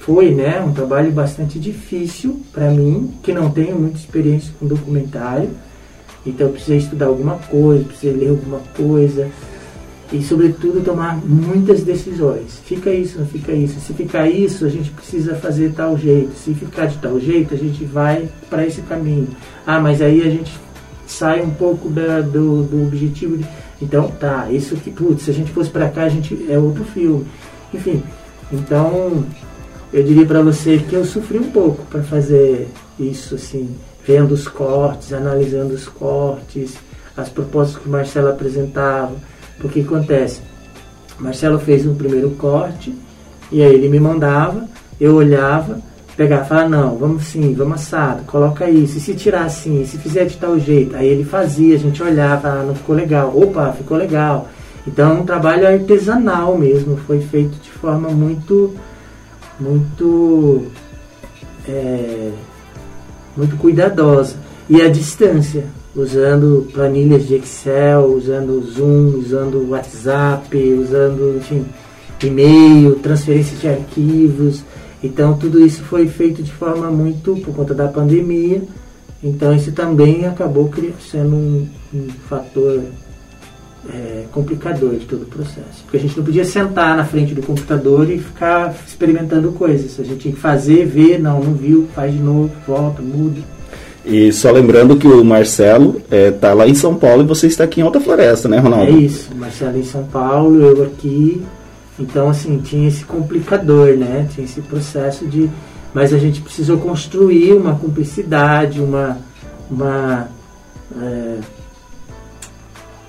foi, 0.00 0.34
né, 0.34 0.60
um 0.62 0.72
trabalho 0.72 1.12
bastante 1.12 1.58
difícil 1.58 2.40
para 2.52 2.70
mim, 2.70 3.12
que 3.22 3.32
não 3.32 3.50
tenho 3.50 3.78
muita 3.78 3.98
experiência 3.98 4.50
com 4.58 4.66
documentário. 4.66 5.50
Então 6.26 6.46
eu 6.46 6.52
precisei 6.52 6.78
estudar 6.78 7.06
alguma 7.06 7.36
coisa, 7.36 7.84
precisei 7.84 8.12
ler 8.12 8.30
alguma 8.30 8.60
coisa, 8.74 9.28
e, 10.12 10.22
sobretudo, 10.22 10.82
tomar 10.82 11.16
muitas 11.24 11.82
decisões. 11.82 12.60
Fica 12.64 12.90
isso, 12.90 13.18
não 13.18 13.26
fica 13.26 13.52
isso. 13.52 13.78
Se 13.80 13.92
ficar 13.92 14.28
isso, 14.28 14.64
a 14.64 14.68
gente 14.68 14.90
precisa 14.90 15.36
fazer 15.36 15.72
tal 15.72 15.96
jeito. 15.96 16.32
Se 16.36 16.52
ficar 16.52 16.86
de 16.86 16.98
tal 16.98 17.20
jeito, 17.20 17.54
a 17.54 17.56
gente 17.56 17.84
vai 17.84 18.28
para 18.48 18.66
esse 18.66 18.82
caminho. 18.82 19.28
Ah, 19.64 19.78
mas 19.78 20.02
aí 20.02 20.20
a 20.22 20.30
gente 20.30 20.50
sai 21.06 21.42
um 21.42 21.50
pouco 21.50 21.88
da, 21.88 22.20
do, 22.20 22.64
do 22.64 22.86
objetivo. 22.86 23.36
De... 23.36 23.46
Então, 23.80 24.10
tá, 24.10 24.48
isso 24.50 24.74
que, 24.76 24.90
putz, 24.90 25.22
se 25.22 25.30
a 25.30 25.34
gente 25.34 25.52
fosse 25.52 25.70
para 25.70 25.88
cá, 25.88 26.02
a 26.02 26.08
gente 26.08 26.46
é 26.48 26.58
outro 26.58 26.84
filme. 26.84 27.24
Enfim, 27.72 28.02
então, 28.52 29.24
eu 29.92 30.02
diria 30.02 30.26
para 30.26 30.42
você 30.42 30.78
que 30.78 30.94
eu 30.94 31.04
sofri 31.04 31.38
um 31.38 31.52
pouco 31.52 31.84
para 31.86 32.02
fazer 32.02 32.68
isso, 32.98 33.36
assim, 33.36 33.76
vendo 34.04 34.32
os 34.32 34.48
cortes, 34.48 35.12
analisando 35.12 35.72
os 35.72 35.86
cortes, 35.86 36.74
as 37.16 37.28
propostas 37.28 37.80
que 37.80 37.88
o 37.88 37.92
Marcelo 37.92 38.28
apresentava 38.28 39.29
porque 39.60 39.80
acontece? 39.80 40.40
Marcelo 41.18 41.58
fez 41.58 41.86
um 41.86 41.94
primeiro 41.94 42.30
corte 42.30 42.94
e 43.52 43.62
aí 43.62 43.74
ele 43.74 43.88
me 43.88 44.00
mandava, 44.00 44.66
eu 45.00 45.14
olhava, 45.14 45.80
pegava, 46.16 46.44
falava, 46.44 46.68
não, 46.68 46.96
vamos 46.96 47.24
sim, 47.24 47.54
vamos 47.54 47.74
assado, 47.74 48.24
coloca 48.24 48.68
isso, 48.70 48.98
e 48.98 49.00
se 49.00 49.14
tirar 49.14 49.44
assim, 49.44 49.84
se 49.84 49.98
fizer 49.98 50.24
de 50.24 50.36
tal 50.36 50.58
jeito, 50.58 50.96
aí 50.96 51.06
ele 51.06 51.24
fazia, 51.24 51.74
a 51.74 51.78
gente 51.78 52.02
olhava, 52.02 52.48
ah, 52.48 52.62
não 52.62 52.74
ficou 52.74 52.94
legal, 52.94 53.32
opa, 53.36 53.72
ficou 53.72 53.96
legal. 53.96 54.48
Então 54.86 55.20
um 55.20 55.26
trabalho 55.26 55.66
artesanal 55.66 56.56
mesmo, 56.56 56.96
foi 57.06 57.20
feito 57.20 57.56
de 57.62 57.70
forma 57.70 58.08
muito, 58.08 58.74
muito, 59.58 60.66
é, 61.68 62.30
muito 63.36 63.56
cuidadosa. 63.56 64.36
E 64.68 64.80
a 64.80 64.88
distância, 64.88 65.66
usando 65.94 66.68
planilhas 66.72 67.26
de 67.26 67.34
Excel, 67.34 68.06
usando 68.14 68.62
Zoom, 68.62 69.18
usando 69.18 69.68
WhatsApp, 69.70 70.56
usando, 70.56 71.36
enfim, 71.38 71.64
e-mail, 72.22 72.96
transferência 72.96 73.56
de 73.56 73.68
arquivos. 73.68 74.62
Então 75.02 75.36
tudo 75.36 75.64
isso 75.64 75.82
foi 75.82 76.06
feito 76.06 76.42
de 76.42 76.52
forma 76.52 76.90
muito 76.90 77.36
por 77.36 77.54
conta 77.54 77.74
da 77.74 77.88
pandemia. 77.88 78.62
Então 79.22 79.54
isso 79.54 79.72
também 79.72 80.26
acabou 80.26 80.70
sendo 81.00 81.36
um, 81.36 81.68
um 81.92 82.08
fator 82.28 82.82
é, 83.92 84.24
complicador 84.32 84.96
de 84.96 85.06
todo 85.06 85.22
o 85.22 85.26
processo. 85.26 85.82
Porque 85.82 85.96
a 85.96 86.00
gente 86.00 86.16
não 86.16 86.24
podia 86.24 86.44
sentar 86.44 86.96
na 86.96 87.04
frente 87.04 87.34
do 87.34 87.42
computador 87.42 88.10
e 88.10 88.18
ficar 88.18 88.74
experimentando 88.86 89.52
coisas. 89.52 89.98
A 89.98 90.04
gente 90.04 90.20
tinha 90.20 90.34
que 90.34 90.40
fazer, 90.40 90.86
ver, 90.86 91.18
não, 91.18 91.42
não 91.42 91.54
viu, 91.54 91.88
faz 91.94 92.12
de 92.12 92.18
novo, 92.18 92.50
volta, 92.66 93.02
muda. 93.02 93.40
E 94.04 94.32
só 94.32 94.50
lembrando 94.50 94.96
que 94.96 95.06
o 95.06 95.24
Marcelo 95.24 95.96
está 95.98 96.16
é, 96.16 96.30
tá 96.30 96.52
lá 96.54 96.66
em 96.66 96.74
São 96.74 96.94
Paulo 96.94 97.22
e 97.22 97.26
você 97.26 97.46
está 97.46 97.64
aqui 97.64 97.80
em 97.80 97.84
Alta 97.84 98.00
Floresta, 98.00 98.48
né, 98.48 98.58
Ronaldo? 98.58 98.92
É 98.92 98.94
isso, 98.94 99.30
Marcelo 99.34 99.78
em 99.78 99.84
São 99.84 100.04
Paulo, 100.04 100.60
eu 100.62 100.84
aqui. 100.84 101.42
Então, 101.98 102.30
assim, 102.30 102.58
tinha 102.58 102.88
esse 102.88 103.04
complicador, 103.04 103.96
né? 103.96 104.26
Tinha 104.32 104.44
esse 104.44 104.62
processo 104.62 105.26
de, 105.26 105.50
mas 105.92 106.14
a 106.14 106.18
gente 106.18 106.40
precisou 106.40 106.78
construir 106.78 107.52
uma 107.52 107.74
cumplicidade, 107.74 108.80
uma, 108.80 109.18
uma 109.70 110.28
é, 110.98 111.38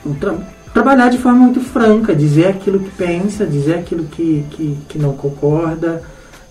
um 0.05 0.13
tra 0.13 0.35
trabalhar 0.73 1.09
de 1.09 1.17
forma 1.17 1.39
muito 1.39 1.59
franca, 1.59 2.15
dizer 2.15 2.47
aquilo 2.47 2.79
que 2.79 2.89
pensa, 2.91 3.45
dizer 3.45 3.75
aquilo 3.75 4.05
que, 4.05 4.45
que, 4.51 4.77
que 4.87 4.97
não 4.97 5.13
concorda. 5.13 6.01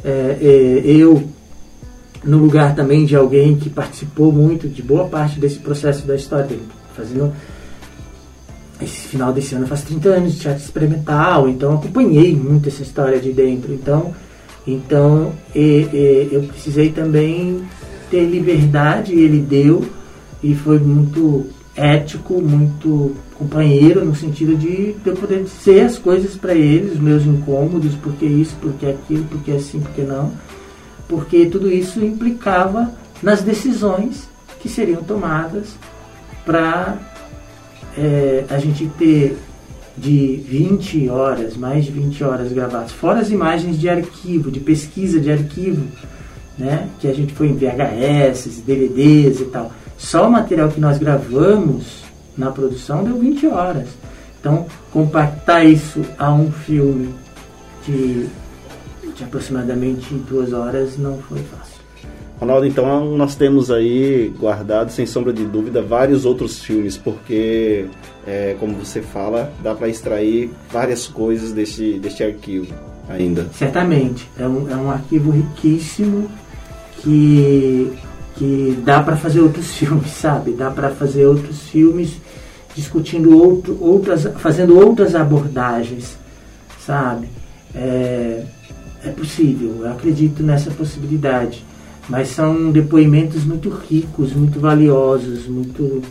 É, 0.05 0.37
é, 0.40 0.83
eu, 0.85 1.22
no 2.24 2.38
lugar 2.38 2.74
também 2.74 3.04
de 3.04 3.16
alguém 3.16 3.56
que 3.56 3.70
participou 3.70 4.33
muito 4.33 4.68
de 4.68 4.83
boa 4.83 5.09
parte 5.09 5.40
desse 5.40 5.59
processo 5.59 6.06
da 6.06 6.14
história 6.14 6.46
dele, 6.46 6.68
fazendo 6.94 7.33
esse 8.83 9.09
final 9.09 9.33
desse 9.33 9.54
ano 9.54 9.66
faz 9.66 9.83
30 9.83 10.09
anos 10.09 10.33
de 10.35 10.40
teatro 10.40 10.62
experimental, 10.62 11.48
então 11.48 11.74
acompanhei 11.74 12.35
muito 12.35 12.68
essa 12.68 12.83
história 12.83 13.20
de 13.20 13.33
dentro. 13.33 13.72
Então, 13.72 14.14
então 14.66 15.33
e, 15.54 15.87
e, 15.92 16.28
eu 16.33 16.42
precisei 16.44 16.90
também 16.90 17.62
ter 18.11 18.24
liberdade, 18.24 19.14
ele 19.14 19.38
deu, 19.38 19.85
e 20.42 20.54
foi 20.54 20.78
muito 20.78 21.46
ético, 21.76 22.40
muito 22.40 23.14
companheiro, 23.38 24.04
no 24.04 24.14
sentido 24.14 24.56
de 24.56 24.94
eu 25.04 25.14
poder 25.14 25.44
dizer 25.44 25.83
as 25.83 25.98
coisas 25.98 26.35
para 26.35 26.54
eles, 26.54 26.94
os 26.94 27.00
meus 27.00 27.24
incômodos, 27.24 27.94
porque 28.02 28.26
isso, 28.26 28.54
porque 28.61 28.87
aquilo, 28.87 29.24
porque 29.24 29.52
assim, 29.52 29.80
porque 29.80 30.02
não. 30.02 30.33
Porque 31.10 31.46
tudo 31.46 31.68
isso 31.68 31.98
implicava 32.04 32.92
nas 33.20 33.42
decisões 33.42 34.28
que 34.60 34.68
seriam 34.68 35.02
tomadas 35.02 35.74
para 36.46 36.98
é, 37.98 38.44
a 38.48 38.58
gente 38.58 38.86
ter 38.96 39.36
de 39.96 40.36
20 40.48 41.08
horas, 41.08 41.56
mais 41.56 41.84
de 41.84 41.90
20 41.90 42.22
horas 42.22 42.52
gravadas, 42.52 42.92
fora 42.92 43.18
as 43.18 43.30
imagens 43.32 43.76
de 43.76 43.88
arquivo, 43.88 44.52
de 44.52 44.60
pesquisa 44.60 45.18
de 45.18 45.32
arquivo, 45.32 45.84
né, 46.56 46.88
que 47.00 47.08
a 47.08 47.12
gente 47.12 47.34
foi 47.34 47.48
em 47.48 47.56
VHS, 47.56 48.62
DVDs 48.64 49.40
e 49.40 49.46
tal. 49.46 49.72
Só 49.98 50.28
o 50.28 50.30
material 50.30 50.68
que 50.68 50.80
nós 50.80 50.96
gravamos 50.96 52.04
na 52.38 52.52
produção 52.52 53.02
deu 53.02 53.18
20 53.18 53.48
horas. 53.48 53.88
Então, 54.38 54.64
compactar 54.92 55.66
isso 55.66 56.02
a 56.16 56.32
um 56.32 56.52
filme 56.52 57.12
de, 57.84 58.26
de 59.20 59.24
aproximadamente 59.24 60.14
duas 60.14 60.52
horas 60.52 60.96
não 60.96 61.18
foi 61.18 61.38
fácil. 61.40 61.80
Ronaldo, 62.40 62.66
então 62.66 63.16
nós 63.16 63.35
temos 63.35 63.70
aí 63.70 64.33
guardado, 64.38 64.90
sem 64.90 65.04
sombra 65.04 65.30
de 65.30 65.44
dúvida, 65.44 65.83
vários 65.83 66.24
outros 66.24 66.62
filmes, 66.62 66.96
porque, 66.96 67.85
é, 68.26 68.56
como 68.59 68.74
você 68.74 69.02
fala, 69.02 69.52
dá 69.62 69.74
para 69.74 69.88
extrair 69.88 70.50
várias 70.72 71.06
coisas 71.06 71.52
deste, 71.52 71.98
deste 71.98 72.24
arquivo 72.24 72.72
ainda. 73.11 73.46
Certamente. 73.52 74.26
É 74.38 74.46
um, 74.46 74.70
é 74.70 74.76
um 74.76 74.90
arquivo 74.90 75.30
riquíssimo 75.30 76.30
que 77.02 77.92
que 78.37 78.80
dá 78.83 79.02
para 79.02 79.16
fazer 79.16 79.40
outros 79.40 79.66
filmes, 79.76 80.12
sabe? 80.12 80.52
Dá 80.52 80.70
para 80.70 80.88
fazer 80.90 81.26
outros 81.26 81.68
filmes 81.68 82.16
discutindo 82.74 83.37
outro, 83.37 83.76
outras, 83.83 84.26
fazendo 84.38 84.78
outras 84.78 85.14
abordagens, 85.14 86.16
sabe? 86.87 87.28
É, 87.74 88.44
é 89.04 89.10
possível, 89.10 89.78
eu 89.80 89.90
acredito 89.90 90.42
nessa 90.42 90.70
possibilidade, 90.70 91.64
mas 92.08 92.28
são 92.28 92.70
depoimentos 92.70 93.44
muito 93.44 93.68
ricos, 93.68 94.32
muito 94.32 94.60
valiosos, 94.60 95.46
muito 95.46 96.02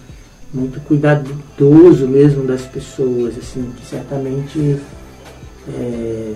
muito 0.51 0.79
cuidadoso 0.81 2.07
mesmo 2.07 2.43
das 2.43 2.63
pessoas, 2.63 3.37
assim, 3.37 3.71
que 3.77 3.85
certamente 3.85 4.79
é, 5.67 6.33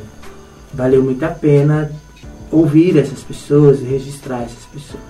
valeu 0.71 1.03
muito 1.03 1.23
a 1.23 1.29
pena 1.29 1.91
ouvir 2.51 2.97
essas 2.97 3.21
pessoas 3.21 3.81
e 3.81 3.85
registrar 3.85 4.43
essas 4.43 4.65
pessoas. 4.65 5.01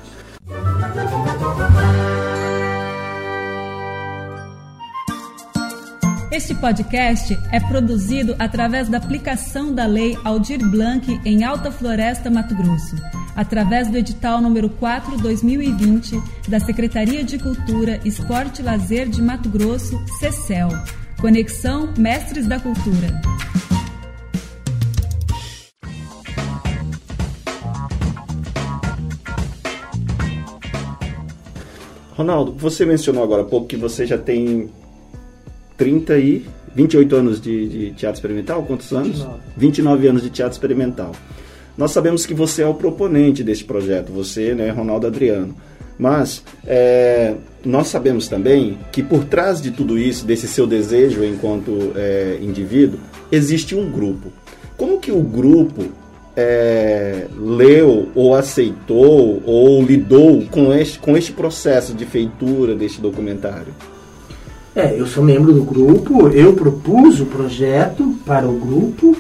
Este 6.34 6.56
podcast 6.56 7.38
é 7.52 7.60
produzido 7.60 8.36
através 8.40 8.90
da 8.90 8.98
aplicação 8.98 9.72
da 9.72 9.86
Lei 9.86 10.18
Aldir 10.24 10.68
Blanc 10.68 11.22
em 11.24 11.44
Alta 11.44 11.70
Floresta, 11.70 12.28
Mato 12.28 12.56
Grosso, 12.56 12.96
através 13.36 13.88
do 13.88 14.00
edital 14.00 14.42
número 14.42 14.68
4/2020 14.68 16.20
da 16.50 16.60
Secretaria 16.60 17.24
de 17.24 17.38
Cultura, 17.38 18.00
Esporte 18.04 18.64
e 18.64 18.66
Lazer 18.66 19.08
de 19.08 19.22
Mato 19.22 19.48
Grosso, 19.48 20.04
CECEL. 20.18 20.70
Conexão 21.22 21.94
Mestres 21.96 22.48
da 22.48 22.60
Cultura. 22.60 23.22
Ronaldo, 32.18 32.54
você 32.54 32.88
mencionou 32.88 33.24
agora 33.24 33.44
há 33.44 33.46
pouco 33.46 33.68
que 33.68 33.78
você 33.78 34.08
já 34.08 34.18
tem 34.18 34.72
30 35.84 36.18
e 36.18 36.46
28 36.74 37.16
anos 37.18 37.42
de, 37.42 37.68
de 37.68 37.92
teatro 37.92 38.16
experimental? 38.16 38.64
Quantos 38.64 38.94
anos? 38.94 39.18
29. 39.18 39.40
29 39.58 40.08
anos 40.08 40.22
de 40.24 40.30
teatro 40.30 40.54
experimental. 40.54 41.12
Nós 41.78 41.92
sabemos 41.92 42.26
que 42.26 42.34
você 42.34 42.62
é 42.62 42.68
o 42.68 42.74
proponente 42.74 43.44
desse 43.44 43.66
projeto, 43.66 44.10
você, 44.10 44.56
né, 44.56 44.70
Ronaldo 44.70 45.08
Adriano. 45.08 45.54
Mas 46.00 46.42
é, 46.66 47.36
nós 47.66 47.90
sabemos 47.90 48.30
também 48.30 48.78
que 48.94 49.04
por 49.04 49.26
trás 49.26 49.62
de 49.62 49.72
tudo 49.72 50.00
isso, 50.00 50.26
desse 50.26 50.48
seu 50.48 50.66
desejo 50.66 51.22
enquanto 51.26 51.92
é, 51.98 52.38
indivíduo, 52.42 52.98
existe 53.30 53.76
um 53.76 53.92
grupo. 53.92 54.32
Como 54.78 55.02
que 55.02 55.12
o 55.12 55.22
grupo 55.22 55.84
é, 56.34 57.28
leu 57.38 58.08
ou 58.16 58.34
aceitou 58.36 59.44
ou 59.46 59.84
lidou 59.84 60.46
com 60.46 60.74
este, 60.74 60.98
com 60.98 61.18
este 61.18 61.34
processo 61.34 61.94
de 61.94 62.06
feitura 62.06 62.74
deste 62.74 63.02
documentário? 63.02 63.74
É, 64.76 65.00
eu 65.00 65.06
sou 65.06 65.24
membro 65.24 65.54
do 65.54 65.64
grupo, 65.64 66.30
eu 66.30 66.54
propus 66.54 67.20
o 67.20 67.26
projeto 67.26 68.16
para 68.26 68.48
o 68.48 68.54
grupo, 68.54 69.16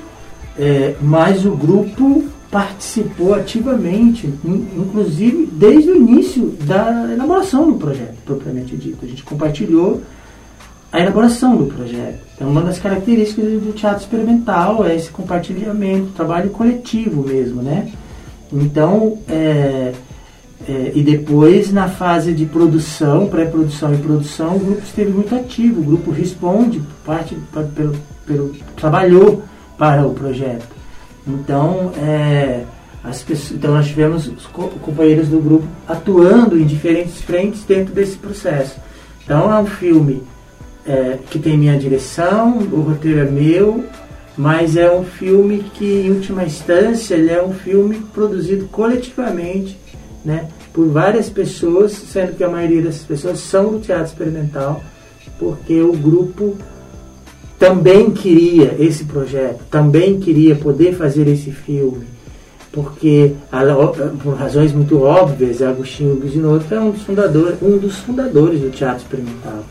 é, 0.57 0.95
mas 0.99 1.45
o 1.45 1.51
grupo 1.51 2.23
participou 2.49 3.33
ativamente, 3.35 4.27
inclusive 4.45 5.47
desde 5.51 5.91
o 5.91 5.95
início 5.95 6.55
da 6.65 7.09
elaboração 7.11 7.71
do 7.71 7.77
projeto, 7.77 8.15
propriamente 8.25 8.75
dito. 8.75 9.03
A 9.03 9.07
gente 9.07 9.23
compartilhou 9.23 10.01
a 10.91 10.99
elaboração 10.99 11.55
do 11.55 11.65
projeto. 11.65 12.19
Então, 12.35 12.49
uma 12.49 12.61
das 12.61 12.77
características 12.77 13.45
do 13.45 13.73
teatro 13.73 14.03
experimental 14.03 14.85
é 14.85 14.95
esse 14.95 15.09
compartilhamento, 15.09 16.11
trabalho 16.15 16.51
coletivo 16.51 17.27
mesmo, 17.27 17.63
né? 17.63 17.91
Então, 18.51 19.17
é, 19.27 19.93
é, 20.67 20.91
e 20.95 21.01
depois, 21.01 21.71
na 21.71 21.89
fase 21.89 22.33
de 22.33 22.45
produção, 22.45 23.27
pré-produção 23.27 23.93
e 23.93 23.97
produção, 23.97 24.55
o 24.55 24.59
grupo 24.59 24.81
esteve 24.83 25.11
muito 25.11 25.35
ativo. 25.35 25.81
O 25.81 25.83
grupo 25.83 26.11
responde, 26.11 26.81
parte 27.05 27.37
pelo, 27.75 27.95
pelo 28.25 28.51
trabalhou 28.75 29.43
para 29.77 30.05
o 30.05 30.13
projeto. 30.13 30.67
Então, 31.27 31.91
é, 31.97 32.63
as 33.03 33.21
pessoas, 33.21 33.51
então 33.51 33.73
nós 33.73 33.87
tivemos 33.87 34.27
os 34.27 34.45
companheiros 34.45 35.27
do 35.27 35.39
grupo 35.39 35.67
atuando 35.87 36.57
em 36.57 36.65
diferentes 36.65 37.21
frentes 37.21 37.63
dentro 37.65 37.93
desse 37.93 38.17
processo. 38.17 38.77
Então, 39.23 39.53
é 39.53 39.59
um 39.59 39.65
filme 39.65 40.23
é, 40.85 41.17
que 41.29 41.39
tem 41.39 41.57
minha 41.57 41.77
direção, 41.77 42.57
o 42.71 42.81
roteiro 42.81 43.19
é 43.19 43.25
meu, 43.25 43.83
mas 44.37 44.77
é 44.77 44.89
um 44.91 45.03
filme 45.03 45.65
que, 45.73 45.85
em 45.85 46.11
última 46.11 46.43
instância, 46.43 47.15
ele 47.15 47.31
é 47.31 47.43
um 47.43 47.53
filme 47.53 47.99
produzido 48.13 48.65
coletivamente, 48.65 49.77
né, 50.23 50.47
por 50.71 50.87
várias 50.87 51.29
pessoas, 51.29 51.91
sendo 51.91 52.35
que 52.35 52.43
a 52.43 52.49
maioria 52.49 52.81
dessas 52.81 53.03
pessoas 53.03 53.39
são 53.39 53.73
do 53.73 53.79
teatro 53.79 54.05
experimental, 54.05 54.83
porque 55.37 55.81
o 55.81 55.93
grupo 55.93 56.55
também 57.59 58.11
queria 58.11 58.75
esse 58.79 59.05
projeto, 59.05 59.61
também 59.69 60.19
queria 60.19 60.55
poder 60.55 60.93
fazer 60.95 61.27
esse 61.27 61.51
filme, 61.51 62.05
porque 62.71 63.33
por 64.21 64.35
razões 64.35 64.73
muito 64.73 65.01
óbvias, 65.01 65.61
Agostinho 65.61 66.15
Businotto 66.15 66.73
é 66.73 66.79
um 66.79 66.91
dos 66.91 67.03
fundadores, 67.03 67.57
um 67.61 67.77
dos 67.77 67.97
fundadores 67.97 68.59
do 68.59 68.71
teatro 68.71 69.03
experimental. 69.03 69.63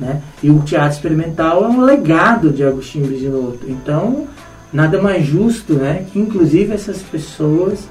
Né? 0.00 0.22
E 0.42 0.50
o 0.50 0.60
teatro 0.60 0.96
experimental 0.96 1.62
é 1.62 1.68
um 1.68 1.82
legado 1.82 2.50
de 2.50 2.64
Agostinho 2.64 3.06
Bisinoto. 3.06 3.60
Então, 3.68 4.26
nada 4.72 5.00
mais 5.00 5.26
justo 5.26 5.74
né, 5.74 6.06
que, 6.10 6.18
inclusive, 6.18 6.72
essas 6.72 7.02
pessoas 7.02 7.86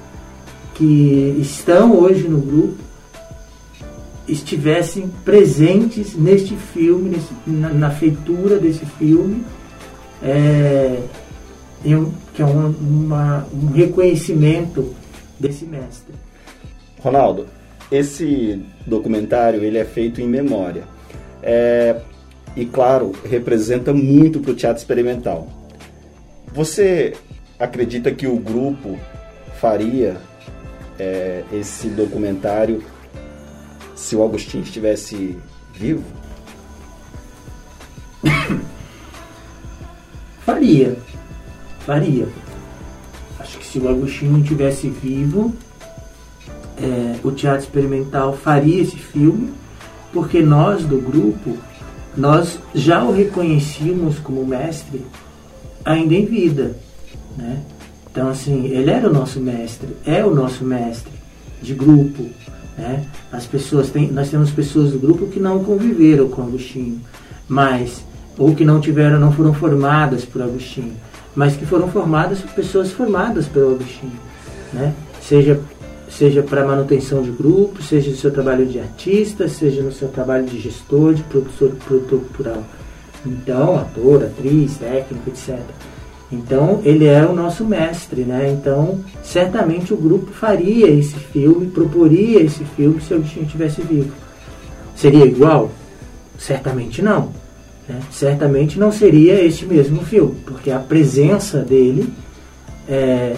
que 0.80 1.36
estão 1.38 1.94
hoje 1.94 2.26
no 2.26 2.40
grupo 2.40 2.82
estivessem 4.26 5.10
presentes 5.22 6.16
neste 6.16 6.56
filme, 6.56 7.10
nesse, 7.10 7.34
na, 7.46 7.68
na, 7.68 7.90
feitura 7.90 8.58
desse 8.58 8.86
filme, 8.86 9.44
é, 10.22 11.02
que 12.32 12.40
é 12.40 12.46
uma, 12.46 13.46
um 13.52 13.66
reconhecimento 13.74 14.94
desse 15.38 15.66
mestre. 15.66 16.14
Ronaldo, 16.98 17.46
esse 17.92 18.62
documentário 18.86 19.62
ele 19.62 19.76
é 19.76 19.84
feito 19.84 20.22
em 20.22 20.26
memória. 20.26 20.84
É, 21.42 22.00
e 22.56 22.64
claro, 22.64 23.12
representa 23.28 23.92
muito 23.92 24.40
para 24.40 24.52
o 24.52 24.54
teatro 24.54 24.78
experimental. 24.78 25.46
Você 26.54 27.12
acredita 27.58 28.10
que 28.10 28.26
o 28.26 28.36
grupo 28.36 28.98
faria 29.60 30.29
é, 31.00 31.44
esse 31.50 31.88
documentário 31.88 32.82
se 33.94 34.14
o 34.14 34.22
Agostinho 34.22 34.62
estivesse 34.62 35.38
vivo? 35.72 36.04
Faria. 40.44 40.98
Faria. 41.86 42.28
Acho 43.38 43.58
que 43.58 43.64
se 43.64 43.78
o 43.78 43.88
Agostinho 43.88 44.32
não 44.32 44.42
tivesse 44.42 44.90
vivo, 44.90 45.54
é, 46.78 47.16
o 47.24 47.32
Teatro 47.32 47.64
Experimental 47.64 48.36
faria 48.36 48.82
esse 48.82 48.96
filme, 48.96 49.54
porque 50.12 50.42
nós 50.42 50.84
do 50.84 50.98
grupo, 50.98 51.56
nós 52.14 52.58
já 52.74 53.02
o 53.02 53.10
reconhecíamos 53.12 54.18
como 54.18 54.44
mestre 54.46 55.02
ainda 55.82 56.14
em 56.14 56.26
vida. 56.26 56.76
Né? 57.38 57.62
Então, 58.10 58.28
assim, 58.28 58.66
ele 58.66 58.90
era 58.90 59.08
o 59.08 59.12
nosso 59.12 59.40
mestre, 59.40 59.88
é 60.04 60.24
o 60.24 60.34
nosso 60.34 60.64
mestre 60.64 61.12
de 61.62 61.74
grupo. 61.74 62.28
Né? 62.76 63.04
As 63.30 63.46
pessoas 63.46 63.90
têm, 63.90 64.10
nós 64.10 64.30
temos 64.30 64.50
pessoas 64.50 64.92
do 64.92 64.98
grupo 64.98 65.26
que 65.26 65.38
não 65.38 65.62
conviveram 65.62 66.28
com 66.28 66.42
Agostinho, 66.42 67.00
mas 67.48 68.04
ou 68.36 68.54
que 68.54 68.64
não 68.64 68.80
tiveram, 68.80 69.18
não 69.18 69.32
foram 69.32 69.52
formadas 69.52 70.24
por 70.24 70.42
Agostinho, 70.42 70.94
mas 71.34 71.56
que 71.56 71.66
foram 71.66 71.88
formadas 71.88 72.40
por 72.40 72.50
pessoas 72.52 72.90
formadas 72.90 73.46
pelo 73.46 73.74
Agostinho, 73.74 74.18
né? 74.72 74.94
Seja 75.20 75.60
seja 76.10 76.42
para 76.42 76.66
manutenção 76.66 77.22
de 77.22 77.30
grupo, 77.30 77.82
seja 77.82 78.10
no 78.10 78.16
seu 78.16 78.30
trabalho 78.30 78.66
de 78.66 78.80
artista, 78.80 79.48
seja 79.48 79.80
no 79.80 79.92
seu 79.92 80.08
trabalho 80.08 80.44
de 80.44 80.58
gestor, 80.58 81.14
de 81.14 81.22
produtor, 81.22 81.70
produtor 81.86 82.20
cultural. 82.20 82.64
Então, 83.24 83.78
ator, 83.78 84.24
atriz, 84.24 84.76
técnico, 84.76 85.30
etc. 85.30 85.60
Então, 86.32 86.80
ele 86.84 87.06
é 87.06 87.26
o 87.26 87.34
nosso 87.34 87.64
mestre, 87.64 88.22
né? 88.22 88.50
Então, 88.52 89.00
certamente 89.22 89.92
o 89.92 89.96
grupo 89.96 90.30
faria 90.30 90.88
esse 90.88 91.16
filme, 91.16 91.66
proporia 91.66 92.40
esse 92.40 92.64
filme 92.64 93.00
se 93.00 93.12
Agostinho 93.12 93.46
estivesse 93.46 93.82
vivo. 93.82 94.12
Seria 94.94 95.24
igual? 95.24 95.70
Certamente 96.38 97.02
não. 97.02 97.30
Né? 97.88 97.98
Certamente 98.12 98.78
não 98.78 98.92
seria 98.92 99.44
este 99.44 99.66
mesmo 99.66 100.02
filme, 100.02 100.36
porque 100.46 100.70
a 100.70 100.78
presença 100.78 101.58
dele 101.58 102.12
é, 102.88 103.34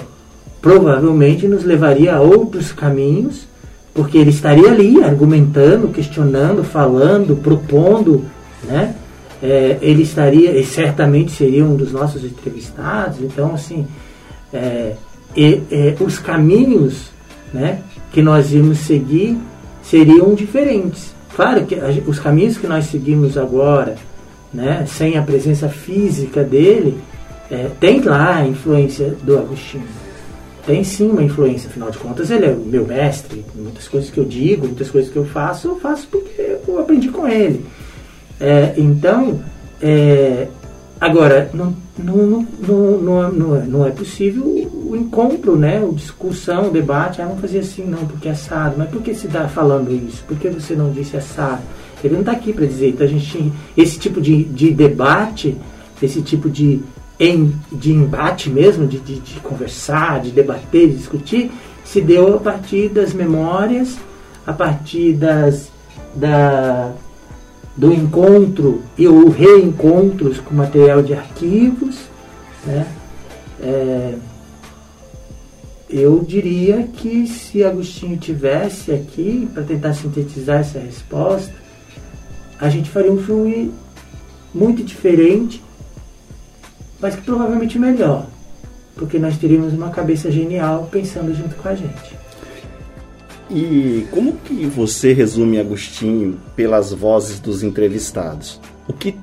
provavelmente 0.60 1.48
nos 1.48 1.64
levaria 1.64 2.14
a 2.14 2.20
outros 2.20 2.72
caminhos, 2.72 3.48
porque 3.94 4.18
ele 4.18 4.30
estaria 4.30 4.70
ali 4.70 5.02
argumentando, 5.02 5.88
questionando, 5.88 6.62
falando, 6.62 7.36
propondo, 7.36 8.24
né? 8.64 8.94
É, 9.42 9.78
ele 9.82 10.02
estaria, 10.02 10.56
e 10.58 10.64
certamente 10.64 11.32
seria 11.32 11.64
um 11.64 11.74
dos 11.74 11.92
nossos 11.92 12.24
entrevistados. 12.24 13.20
Então, 13.20 13.54
assim, 13.54 13.86
é, 14.52 14.94
é, 15.36 15.96
os 16.00 16.18
caminhos 16.18 17.10
né, 17.52 17.80
que 18.12 18.22
nós 18.22 18.52
íamos 18.52 18.78
seguir 18.78 19.36
seriam 19.82 20.34
diferentes. 20.34 21.12
Claro 21.34 21.64
que 21.66 21.74
os 22.06 22.18
caminhos 22.18 22.56
que 22.56 22.66
nós 22.66 22.86
seguimos 22.86 23.36
agora, 23.36 23.96
né, 24.52 24.84
sem 24.86 25.16
a 25.16 25.22
presença 25.22 25.68
física 25.68 26.44
dele, 26.44 26.98
é, 27.50 27.68
tem 27.80 28.00
lá 28.00 28.36
a 28.36 28.46
influência 28.46 29.16
do 29.22 29.38
Agostinho. 29.38 29.88
Tem 30.64 30.84
sim 30.84 31.10
uma 31.10 31.22
influência, 31.22 31.68
afinal 31.68 31.90
de 31.90 31.98
contas, 31.98 32.30
ele 32.30 32.46
é 32.46 32.50
o 32.50 32.58
meu 32.58 32.86
mestre. 32.86 33.44
Muitas 33.54 33.88
coisas 33.88 34.10
que 34.10 34.18
eu 34.18 34.24
digo, 34.24 34.66
muitas 34.66 34.90
coisas 34.90 35.10
que 35.10 35.16
eu 35.16 35.24
faço, 35.24 35.68
eu 35.68 35.80
faço 35.80 36.06
porque 36.06 36.58
eu 36.68 36.78
aprendi 36.78 37.08
com 37.08 37.26
ele. 37.26 37.66
É, 38.42 38.74
então, 38.76 39.40
é, 39.80 40.48
agora, 41.00 41.48
não, 41.54 41.76
não, 41.96 42.16
não, 42.16 42.98
não, 42.98 43.32
não, 43.32 43.56
é, 43.56 43.64
não 43.64 43.86
é 43.86 43.90
possível 43.90 44.44
o 44.44 44.96
encontro, 44.96 45.56
né? 45.56 45.80
o 45.80 45.92
discussão, 45.92 46.66
o 46.66 46.70
debate. 46.72 47.22
Ah, 47.22 47.26
não 47.26 47.36
fazia 47.36 47.60
assim, 47.60 47.84
não, 47.84 48.04
porque 48.04 48.28
é 48.28 48.32
assado. 48.32 48.74
Mas 48.76 48.90
por 48.90 49.00
que 49.00 49.14
você 49.14 49.28
está 49.28 49.46
falando 49.46 49.92
isso? 49.92 50.24
Por 50.24 50.36
que 50.36 50.48
você 50.48 50.74
não 50.74 50.90
disse 50.90 51.16
assado? 51.16 51.62
Ele 52.02 52.14
não 52.14 52.20
está 52.20 52.32
aqui 52.32 52.52
para 52.52 52.66
dizer. 52.66 52.88
Então, 52.88 53.06
a 53.06 53.08
gente, 53.08 53.52
esse 53.76 53.96
tipo 53.96 54.20
de, 54.20 54.42
de 54.42 54.72
debate, 54.72 55.56
esse 56.02 56.20
tipo 56.20 56.50
de, 56.50 56.80
em, 57.20 57.54
de 57.70 57.92
embate 57.92 58.50
mesmo, 58.50 58.88
de, 58.88 58.98
de, 58.98 59.20
de 59.20 59.38
conversar, 59.38 60.20
de 60.20 60.32
debater, 60.32 60.88
de 60.88 60.96
discutir, 60.96 61.52
se 61.84 62.00
deu 62.00 62.34
a 62.34 62.40
partir 62.40 62.88
das 62.88 63.14
memórias, 63.14 63.96
a 64.44 64.52
partir 64.52 65.12
das, 65.12 65.70
da, 66.16 66.92
do 67.76 67.92
encontro 67.92 68.82
e 68.98 69.08
o 69.08 69.30
reencontros 69.30 70.38
com 70.38 70.54
material 70.54 71.02
de 71.02 71.14
arquivos, 71.14 71.96
né? 72.66 72.86
É, 73.60 74.14
eu 75.88 76.24
diria 76.26 76.84
que 76.84 77.26
se 77.26 77.62
Agostinho 77.62 78.16
tivesse 78.16 78.92
aqui 78.92 79.48
para 79.52 79.62
tentar 79.62 79.92
sintetizar 79.92 80.60
essa 80.60 80.78
resposta, 80.78 81.54
a 82.58 82.68
gente 82.68 82.90
faria 82.90 83.12
um 83.12 83.22
filme 83.22 83.72
muito 84.54 84.82
diferente, 84.82 85.62
mas 87.00 87.14
que 87.14 87.22
provavelmente 87.22 87.78
melhor, 87.78 88.26
porque 88.94 89.18
nós 89.18 89.36
teríamos 89.36 89.72
uma 89.72 89.90
cabeça 89.90 90.30
genial 90.30 90.88
pensando 90.90 91.34
junto 91.34 91.56
com 91.56 91.68
a 91.68 91.74
gente. 91.74 92.21
E 93.54 94.06
como 94.10 94.32
que 94.38 94.64
você 94.64 95.12
resume 95.12 95.60
Agostinho 95.60 96.38
pelas 96.56 96.90
vozes 96.90 97.38
dos 97.38 97.62
entrevistados? 97.62 98.58
O 98.88 98.94
que 98.94 99.14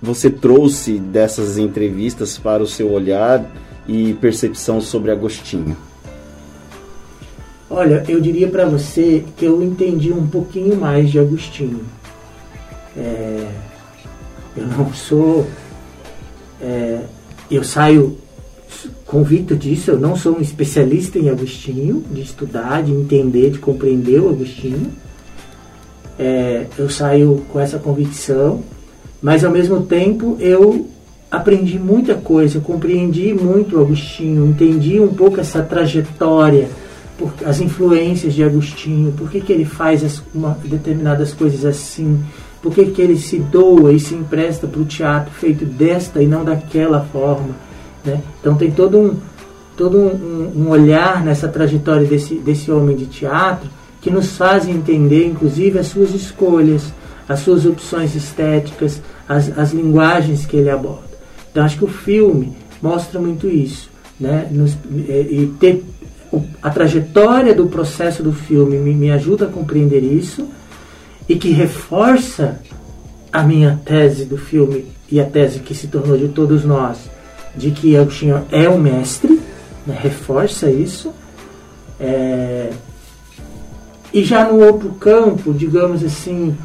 você 0.00 0.30
trouxe 0.30 0.98
dessas 0.98 1.58
entrevistas 1.58 2.38
para 2.38 2.62
o 2.62 2.66
seu 2.66 2.90
olhar 2.90 3.44
e 3.86 4.14
percepção 4.14 4.80
sobre 4.80 5.10
Agostinho? 5.10 5.76
Olha, 7.68 8.02
eu 8.08 8.18
diria 8.18 8.48
para 8.48 8.64
você 8.64 9.24
que 9.36 9.44
eu 9.44 9.62
entendi 9.62 10.10
um 10.10 10.26
pouquinho 10.26 10.74
mais 10.74 11.10
de 11.10 11.18
Agostinho. 11.18 11.84
É, 12.96 13.46
eu 14.56 14.66
não 14.66 14.90
sou. 14.94 15.46
É, 16.62 17.00
eu 17.50 17.62
saio 17.62 18.16
convicto 19.06 19.56
disso, 19.56 19.90
eu 19.90 19.98
não 19.98 20.16
sou 20.16 20.38
um 20.38 20.40
especialista 20.40 21.18
em 21.18 21.28
Agostinho, 21.28 22.04
de 22.10 22.20
estudar, 22.20 22.82
de 22.82 22.92
entender, 22.92 23.50
de 23.50 23.58
compreender 23.58 24.20
o 24.20 24.30
Agostinho. 24.30 24.92
É, 26.18 26.66
eu 26.78 26.88
saio 26.88 27.42
com 27.50 27.58
essa 27.58 27.78
convicção, 27.78 28.62
mas 29.22 29.44
ao 29.44 29.50
mesmo 29.50 29.82
tempo 29.82 30.36
eu 30.38 30.86
aprendi 31.30 31.78
muita 31.78 32.14
coisa, 32.14 32.58
eu 32.58 32.62
compreendi 32.62 33.32
muito 33.32 33.76
o 33.76 33.80
Agostinho, 33.80 34.46
entendi 34.46 35.00
um 35.00 35.14
pouco 35.14 35.40
essa 35.40 35.62
trajetória, 35.62 36.68
por, 37.16 37.32
as 37.44 37.60
influências 37.60 38.34
de 38.34 38.42
Agostinho, 38.42 39.12
por 39.12 39.30
que, 39.30 39.40
que 39.40 39.52
ele 39.52 39.64
faz 39.64 40.02
as, 40.02 40.22
uma, 40.34 40.58
determinadas 40.64 41.32
coisas 41.32 41.64
assim, 41.64 42.22
por 42.62 42.74
que, 42.74 42.86
que 42.86 43.00
ele 43.00 43.18
se 43.18 43.38
doa 43.38 43.92
e 43.92 44.00
se 44.00 44.14
empresta 44.14 44.66
para 44.66 44.80
o 44.80 44.84
teatro 44.84 45.32
feito 45.32 45.64
desta 45.64 46.22
e 46.22 46.26
não 46.26 46.44
daquela 46.44 47.00
forma 47.00 47.69
né? 48.04 48.20
Então 48.40 48.54
tem 48.54 48.70
todo 48.70 48.98
um, 48.98 49.16
todo 49.76 49.98
um, 49.98 50.52
um, 50.56 50.68
olhar 50.68 51.24
nessa 51.24 51.48
trajetória 51.48 52.06
desse, 52.06 52.34
desse 52.36 52.70
homem 52.70 52.96
de 52.96 53.06
teatro 53.06 53.68
que 54.00 54.10
nos 54.10 54.36
faz 54.36 54.66
entender, 54.66 55.26
inclusive, 55.26 55.78
as 55.78 55.88
suas 55.88 56.14
escolhas, 56.14 56.92
as 57.28 57.40
suas 57.40 57.66
opções 57.66 58.14
estéticas, 58.14 59.02
as, 59.28 59.56
as 59.58 59.72
linguagens 59.72 60.46
que 60.46 60.56
ele 60.56 60.70
aborda. 60.70 61.10
Então 61.50 61.64
acho 61.64 61.78
que 61.78 61.84
o 61.84 61.88
filme 61.88 62.56
mostra 62.82 63.20
muito 63.20 63.46
isso. 63.46 63.90
Né? 64.18 64.48
Nos, 64.50 64.76
e, 64.90 65.12
e 65.42 65.54
ter 65.58 65.84
a 66.62 66.70
trajetória 66.70 67.54
do 67.54 67.66
processo 67.66 68.22
do 68.22 68.32
filme 68.32 68.78
me, 68.78 68.94
me 68.94 69.10
ajuda 69.10 69.46
a 69.46 69.48
compreender 69.48 70.02
isso 70.02 70.48
e 71.28 71.36
que 71.36 71.50
reforça 71.50 72.60
a 73.32 73.42
minha 73.42 73.80
tese 73.84 74.24
do 74.24 74.36
filme 74.36 74.86
e 75.10 75.20
a 75.20 75.24
tese 75.24 75.60
que 75.60 75.74
se 75.74 75.88
tornou 75.88 76.16
de 76.16 76.28
todos 76.28 76.64
nós, 76.64 76.98
de 77.56 77.70
que 77.70 77.96
Agostinho 77.96 78.44
é 78.50 78.68
o 78.68 78.78
mestre, 78.78 79.40
né, 79.86 79.98
reforça 80.00 80.70
isso. 80.70 81.12
É, 81.98 82.70
e 84.12 84.24
já 84.24 84.50
no 84.50 84.60
outro 84.64 84.90
campo, 84.92 85.52
digamos 85.52 86.02
assim, 86.04 86.56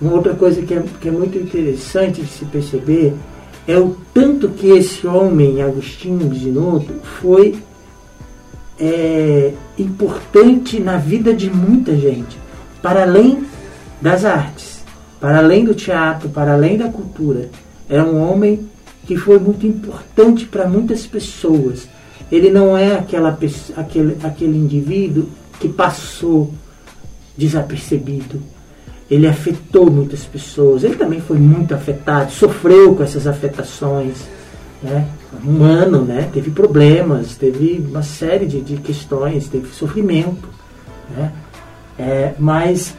uma 0.00 0.12
outra 0.12 0.34
coisa 0.34 0.60
que 0.62 0.74
é, 0.74 0.82
que 1.00 1.08
é 1.08 1.12
muito 1.12 1.38
interessante 1.38 2.20
de 2.20 2.28
se 2.28 2.44
perceber 2.44 3.14
é 3.66 3.78
o 3.78 3.96
tanto 4.12 4.48
que 4.48 4.66
esse 4.66 5.06
homem, 5.06 5.62
Agostinho 5.62 6.26
Bisinoto, 6.26 6.92
foi 7.20 7.56
é, 8.78 9.52
importante 9.78 10.80
na 10.80 10.96
vida 10.96 11.32
de 11.32 11.48
muita 11.48 11.96
gente, 11.96 12.36
para 12.82 13.02
além 13.02 13.44
das 14.00 14.24
artes, 14.24 14.82
para 15.20 15.38
além 15.38 15.64
do 15.64 15.74
teatro, 15.74 16.28
para 16.28 16.54
além 16.54 16.76
da 16.76 16.88
cultura. 16.88 17.48
É 17.88 18.02
um 18.02 18.20
homem 18.20 18.68
que 19.06 19.16
foi 19.16 19.38
muito 19.38 19.66
importante 19.66 20.46
para 20.46 20.66
muitas 20.68 21.06
pessoas. 21.06 21.88
Ele 22.30 22.50
não 22.50 22.76
é 22.76 22.94
aquela, 22.94 23.36
aquele, 23.76 24.16
aquele 24.22 24.56
indivíduo 24.56 25.28
que 25.60 25.68
passou 25.68 26.52
desapercebido. 27.36 28.40
Ele 29.10 29.26
afetou 29.26 29.90
muitas 29.90 30.24
pessoas. 30.24 30.84
Ele 30.84 30.94
também 30.94 31.20
foi 31.20 31.38
muito 31.38 31.74
afetado, 31.74 32.32
sofreu 32.32 32.94
com 32.94 33.02
essas 33.02 33.26
afetações. 33.26 34.16
né, 34.82 35.06
humano, 35.44 36.02
né, 36.02 36.28
teve 36.32 36.50
problemas, 36.50 37.36
teve 37.36 37.84
uma 37.88 38.02
série 38.02 38.46
de, 38.46 38.60
de 38.60 38.76
questões, 38.76 39.48
teve 39.48 39.68
sofrimento, 39.68 40.48
né, 41.16 41.32
é, 41.98 42.34
mas, 42.38 42.94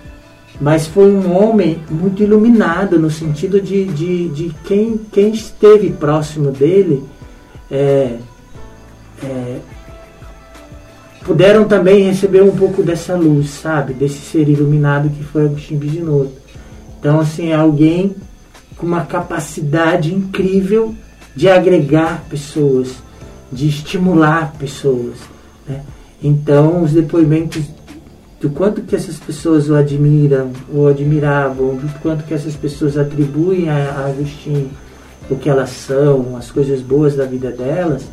mas 0.62 0.88
foi 0.88 1.12
um 1.12 1.36
homem 1.36 1.80
muito 1.90 2.22
iluminado 2.24 3.00
no 3.00 3.10
sentido 3.10 3.60
de, 3.60 3.86
de, 3.86 4.30
de 4.30 4.56
quem, 4.66 5.00
quem 5.12 5.32
esteve 5.32 5.90
próximo 5.92 6.52
dele 6.52 7.04
é, 7.72 8.18
é, 9.24 9.58
puderam 11.24 11.66
também 11.66 12.04
receber 12.04 12.44
um 12.44 12.56
pouco 12.56 12.84
dessa 12.84 13.16
luz, 13.16 13.50
sabe? 13.50 13.94
Desse 13.94 14.20
ser 14.20 14.48
iluminado 14.48 15.10
que 15.10 15.24
foi 15.24 15.46
Agostinho 15.46 15.80
Bisinotto. 15.80 16.34
Então, 17.00 17.20
assim, 17.20 17.50
é 17.50 17.56
alguém 17.56 18.16
com 18.78 18.86
uma 18.86 19.06
capacidade 19.06 20.14
incrível 20.14 20.94
de 21.36 21.50
agregar 21.50 22.24
pessoas, 22.30 22.90
de 23.52 23.68
estimular 23.68 24.54
pessoas. 24.60 25.16
Né? 25.68 25.82
Então, 26.22 26.84
os 26.84 26.92
depoimentos 26.92 27.64
do 28.44 28.50
quanto 28.50 28.82
que 28.82 28.94
essas 28.94 29.16
pessoas 29.16 29.70
o 29.70 29.76
admiram, 29.76 30.52
ou 30.70 30.90
admiravam, 30.90 31.78
do 31.78 32.00
quanto 32.02 32.26
que 32.26 32.34
essas 32.34 32.54
pessoas 32.58 32.98
atribuem 32.98 33.70
a 33.70 34.06
Agostinho 34.06 34.70
o 35.30 35.38
que 35.38 35.50
elas 35.50 35.70
são, 35.70 36.36
as 36.36 36.52
coisas 36.52 36.82
boas 36.82 37.16
da 37.16 37.24
vida 37.24 37.50
delas, 37.52 38.04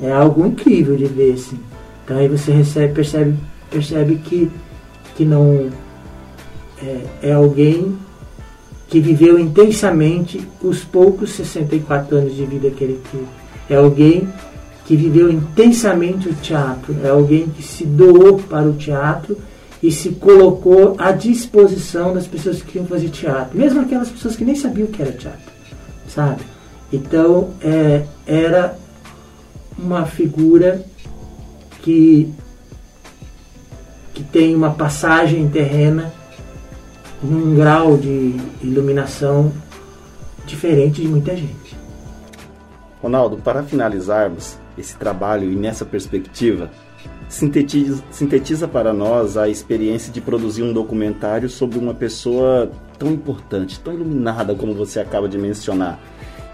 é 0.00 0.10
algo 0.10 0.46
incrível 0.46 0.96
de 0.96 1.04
ver, 1.04 1.34
assim. 1.34 1.60
Então 2.02 2.16
aí 2.16 2.26
você 2.26 2.50
recebe, 2.50 2.94
percebe, 2.94 3.36
percebe 3.70 4.16
que, 4.16 4.50
que 5.14 5.26
não 5.26 5.68
é, 6.82 7.28
é 7.28 7.32
alguém 7.34 7.98
que 8.88 8.98
viveu 8.98 9.38
intensamente 9.38 10.40
os 10.62 10.82
poucos 10.82 11.32
64 11.32 12.16
anos 12.16 12.34
de 12.34 12.46
vida 12.46 12.70
que 12.70 12.82
ele 12.82 12.98
teve. 13.12 13.26
É 13.68 13.76
alguém 13.76 14.26
que 14.86 14.96
viveu 14.96 15.30
intensamente 15.30 16.30
o 16.30 16.34
teatro, 16.34 16.96
é 17.04 17.10
alguém 17.10 17.46
que 17.50 17.62
se 17.62 17.84
doou 17.84 18.38
para 18.38 18.66
o 18.66 18.72
teatro 18.72 19.36
e 19.82 19.90
se 19.90 20.10
colocou 20.10 20.94
à 20.98 21.10
disposição 21.12 22.12
das 22.12 22.26
pessoas 22.26 22.60
que 22.60 22.72
queriam 22.72 22.86
fazer 22.86 23.08
teatro, 23.08 23.56
mesmo 23.56 23.80
aquelas 23.80 24.10
pessoas 24.10 24.36
que 24.36 24.44
nem 24.44 24.54
sabiam 24.54 24.86
o 24.86 24.90
que 24.90 25.00
era 25.00 25.12
teatro, 25.12 25.52
sabe? 26.08 26.42
Então, 26.92 27.50
é, 27.62 28.04
era 28.26 28.76
uma 29.78 30.04
figura 30.04 30.84
que, 31.82 32.30
que 34.12 34.22
tem 34.24 34.54
uma 34.54 34.70
passagem 34.70 35.48
terrena 35.48 36.12
num 37.22 37.54
grau 37.54 37.96
de 37.96 38.34
iluminação 38.62 39.52
diferente 40.46 41.00
de 41.00 41.08
muita 41.08 41.36
gente. 41.36 41.78
Ronaldo, 43.02 43.38
para 43.38 43.62
finalizarmos 43.62 44.58
esse 44.76 44.96
trabalho 44.96 45.50
e 45.50 45.56
nessa 45.56 45.84
perspectiva, 45.84 46.70
sintetiza, 47.30 48.02
sintetiza 48.10 48.66
para 48.68 48.92
nós 48.92 49.36
a 49.36 49.48
experiência 49.48 50.12
de 50.12 50.20
produzir 50.20 50.64
um 50.64 50.72
documentário 50.72 51.48
sobre 51.48 51.78
uma 51.78 51.94
pessoa 51.94 52.70
tão 52.98 53.12
importante, 53.12 53.78
tão 53.78 53.94
iluminada 53.94 54.54
como 54.54 54.74
você 54.74 54.98
acaba 54.98 55.28
de 55.28 55.38
mencionar. 55.38 55.98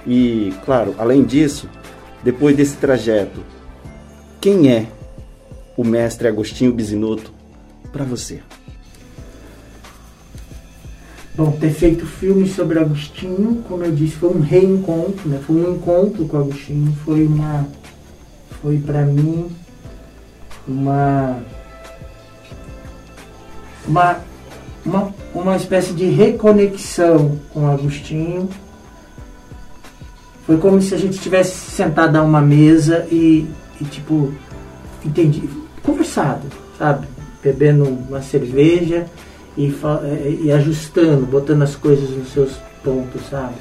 E, 0.07 0.53
claro, 0.65 0.95
além 0.99 1.25
disso, 1.25 1.69
depois 2.23 2.55
desse 2.55 2.77
trajeto, 2.77 3.41
quem 4.41 4.71
é 4.71 4.87
o 5.77 5.83
mestre 5.83 6.29
Agostinho 6.29 6.73
Bisinotto 6.73 7.33
para 7.91 8.05
você? 8.05 8.43
Bom, 11.35 11.51
ter 11.53 11.71
feito 11.71 12.07
filme 12.07 12.47
sobre 12.49 12.79
Agostinho, 12.79 13.63
como 13.67 13.83
eu 13.83 13.93
disse, 13.93 14.17
foi 14.17 14.31
um 14.31 14.41
reencontro, 14.41 15.29
né? 15.29 15.41
Foi 15.45 15.57
um 15.57 15.75
encontro 15.75 16.27
com 16.27 16.37
Agostinho, 16.37 16.95
foi 17.05 17.27
uma 17.27 17.67
foi 18.63 18.79
para 18.79 19.05
mim 19.05 19.51
uma 20.69 21.39
uma 23.87 24.21
uma, 24.87 25.13
uma 25.35 25.57
espécie 25.57 25.93
de 25.93 26.05
reconexão 26.07 27.39
com 27.53 27.69
Agostinho. 27.69 28.49
Foi 30.47 30.57
como 30.59 30.81
se 30.81 30.95
a 30.95 30.99
gente 30.99 31.19
tivesse 31.19 31.73
sentado 31.73 32.15
a 32.17 32.23
uma 32.23 32.41
mesa 32.41 33.07
e, 33.11 33.47
e 33.81 33.85
tipo, 33.85 34.33
entendi, 35.05 35.43
conversado, 35.83 36.47
sabe? 36.79 37.09
Bebendo 37.43 37.85
uma 37.85 38.23
cerveja 38.23 39.07
e, 39.57 39.75
é, 40.05 40.37
e 40.43 40.53
ajustando, 40.53 41.27
botando 41.27 41.63
as 41.63 41.75
coisas 41.75 42.11
nos 42.11 42.33
seus 42.33 42.53
pontos, 42.85 43.23
sabe? 43.29 43.55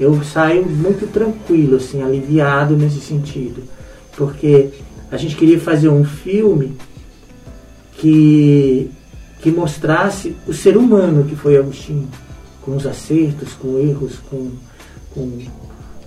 Eu 0.00 0.22
saio 0.24 0.64
muito 0.64 1.06
tranquilo, 1.12 1.76
assim, 1.76 2.02
aliviado 2.02 2.74
nesse 2.74 3.00
sentido, 3.00 3.64
porque 4.16 4.70
a 5.10 5.16
gente 5.16 5.36
queria 5.36 5.58
fazer 5.58 5.88
um 5.88 6.04
filme 6.04 6.76
que, 7.94 8.90
que 9.40 9.50
mostrasse 9.50 10.36
o 10.46 10.52
ser 10.52 10.76
humano 10.76 11.24
que 11.24 11.34
foi 11.34 11.56
Agostinho, 11.56 12.08
com 12.62 12.76
os 12.76 12.86
acertos, 12.86 13.54
com 13.54 13.78
erros, 13.78 14.18
com, 14.30 14.50
com 15.14 15.38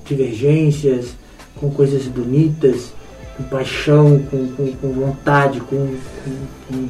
divergências, 0.05 1.15
com 1.55 1.71
coisas 1.71 2.07
bonitas, 2.07 2.93
com 3.35 3.43
paixão, 3.43 4.19
com, 4.29 4.47
com, 4.49 4.71
com 4.73 4.91
vontade, 4.93 5.59
com, 5.61 5.95
com, 6.67 6.87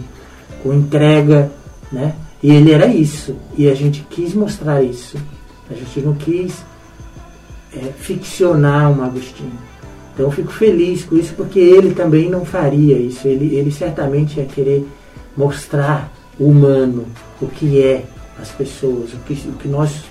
com, 0.62 0.74
entrega, 0.74 1.52
né? 1.92 2.16
E 2.44 2.52
ele 2.52 2.72
era 2.72 2.88
isso. 2.88 3.36
E 3.58 3.70
a 3.70 3.76
gente 3.76 4.06
quis 4.10 4.34
mostrar 4.34 4.82
isso. 4.84 5.18
A 5.70 5.74
gente 5.74 6.02
não 6.02 6.16
quis 6.16 6.66
é, 7.74 7.92
ficcionar 7.98 8.92
um 8.92 9.04
Agostinho. 9.04 9.71
Então 10.14 10.26
eu 10.26 10.32
fico 10.32 10.52
feliz 10.52 11.04
com 11.04 11.16
isso 11.16 11.34
porque 11.36 11.60
ele 11.60 11.94
também 11.94 12.30
não 12.30 12.46
faria 12.46 12.98
isso. 12.98 13.28
Ele, 13.28 13.56
ele 13.56 13.72
certamente 13.72 14.40
ia 14.40 14.46
querer 14.46 14.86
mostrar 15.36 16.12
o 16.40 16.46
humano, 16.46 17.06
o 17.42 17.48
que 17.48 17.82
é 17.82 18.06
as 18.40 18.50
pessoas, 18.50 19.14
o 19.14 19.18
que, 19.26 19.34
o 19.34 19.54
que 19.54 19.68
nós. 19.68 20.04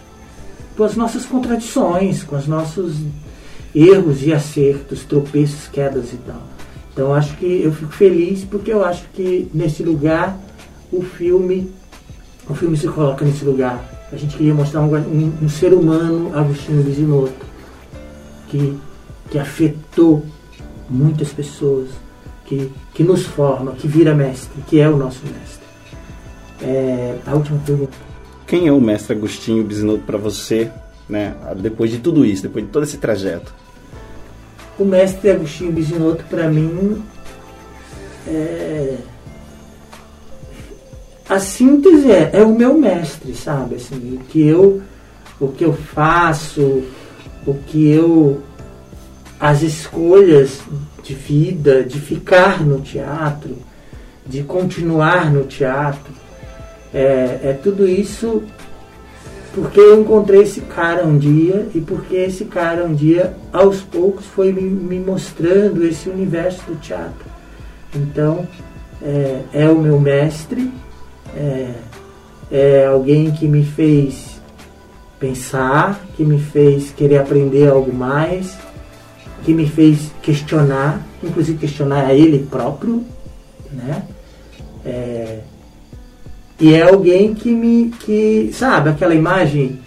com 0.76 0.84
as 0.84 0.96
nossas 0.96 1.26
contradições, 1.26 2.22
com 2.22 2.36
os 2.36 2.46
nossos 2.46 2.96
erros 3.74 4.22
e 4.22 4.32
acertos, 4.32 5.04
tropeços, 5.04 5.68
quedas 5.68 6.12
e 6.12 6.16
tal. 6.18 6.42
Então 6.92 7.14
acho 7.14 7.36
que 7.36 7.62
eu 7.62 7.72
fico 7.72 7.92
feliz 7.92 8.44
porque 8.44 8.72
eu 8.72 8.84
acho 8.84 9.04
que 9.12 9.48
nesse 9.54 9.82
lugar 9.82 10.38
o 10.92 11.02
filme 11.02 11.72
o 12.48 12.54
filme 12.54 12.76
se 12.76 12.88
coloca 12.88 13.24
nesse 13.24 13.44
lugar. 13.44 13.80
A 14.12 14.16
gente 14.16 14.36
queria 14.36 14.52
mostrar 14.52 14.80
um, 14.80 14.92
um, 14.92 15.32
um 15.42 15.48
ser 15.48 15.72
humano, 15.72 16.36
Agostinho 16.36 16.82
Bisinotto, 16.82 17.46
que, 18.48 18.76
que 19.30 19.38
afetou 19.38 20.24
muitas 20.88 21.32
pessoas, 21.32 21.88
que, 22.44 22.70
que 22.94 23.02
nos 23.02 23.26
forma, 23.26 23.72
que 23.72 23.86
vira 23.86 24.14
mestre, 24.14 24.62
que 24.66 24.80
é 24.80 24.88
o 24.88 24.96
nosso 24.96 25.20
mestre. 25.24 25.66
É, 26.62 27.18
a 27.26 27.34
última 27.34 27.58
pergunta. 27.60 27.96
Quem 28.46 28.66
é 28.66 28.72
o 28.72 28.80
mestre 28.80 29.16
Agostinho 29.16 29.62
Bisinotto 29.64 30.04
para 30.04 30.18
você, 30.18 30.70
né, 31.08 31.34
depois 31.56 31.90
de 31.90 31.98
tudo 31.98 32.24
isso, 32.24 32.42
depois 32.42 32.64
de 32.64 32.70
todo 32.70 32.82
esse 32.82 32.98
trajeto? 32.98 33.54
o 34.80 34.84
mestre 34.84 35.30
Agostinho 35.30 35.72
Bisinotto, 35.72 36.24
para 36.24 36.48
mim, 36.48 37.02
é... 38.26 38.96
a 41.28 41.38
síntese 41.38 42.10
é, 42.10 42.30
é, 42.32 42.42
o 42.42 42.56
meu 42.56 42.74
mestre, 42.78 43.34
sabe? 43.34 43.74
Assim, 43.74 44.18
o 44.18 44.24
que 44.24 44.46
eu, 44.46 44.80
o 45.38 45.48
que 45.48 45.66
eu 45.66 45.74
faço, 45.74 46.82
o 47.46 47.54
que 47.66 47.90
eu, 47.90 48.40
as 49.40 49.62
escolhas 49.62 50.60
de 51.02 51.14
vida, 51.14 51.82
de 51.82 51.98
ficar 51.98 52.62
no 52.62 52.80
teatro, 52.80 53.56
de 54.26 54.42
continuar 54.42 55.32
no 55.32 55.44
teatro, 55.44 56.12
é, 56.92 57.40
é 57.42 57.58
tudo 57.62 57.88
isso 57.88 58.42
porque 59.52 59.80
eu 59.80 60.00
encontrei 60.00 60.42
esse 60.42 60.60
cara 60.60 61.04
um 61.04 61.18
dia 61.18 61.66
e 61.74 61.80
porque 61.80 62.14
esse 62.14 62.44
cara 62.44 62.84
um 62.84 62.94
dia, 62.94 63.34
aos 63.52 63.80
poucos, 63.80 64.26
foi 64.26 64.52
me, 64.52 64.62
me 64.62 65.00
mostrando 65.00 65.84
esse 65.84 66.08
universo 66.08 66.62
do 66.66 66.76
teatro. 66.76 67.28
Então, 67.94 68.46
é, 69.02 69.40
é 69.52 69.68
o 69.68 69.78
meu 69.78 69.98
mestre, 69.98 70.72
é, 71.34 71.72
é 72.50 72.86
alguém 72.86 73.32
que 73.32 73.48
me 73.48 73.64
fez 73.64 74.40
pensar, 75.18 76.00
que 76.16 76.24
me 76.24 76.38
fez 76.38 76.92
querer 76.92 77.18
aprender 77.18 77.68
algo 77.68 77.92
mais, 77.92 78.56
que 79.44 79.52
me 79.52 79.66
fez 79.66 80.10
questionar, 80.22 81.06
inclusive 81.22 81.58
questionar 81.58 82.06
a 82.06 82.14
ele 82.14 82.46
próprio, 82.50 83.04
né? 83.72 84.02
É, 84.84 85.40
e 86.60 86.74
é 86.74 86.82
alguém 86.82 87.34
que 87.34 87.50
me. 87.50 87.90
que 88.00 88.50
sabe 88.52 88.90
aquela 88.90 89.14
imagem 89.14 89.78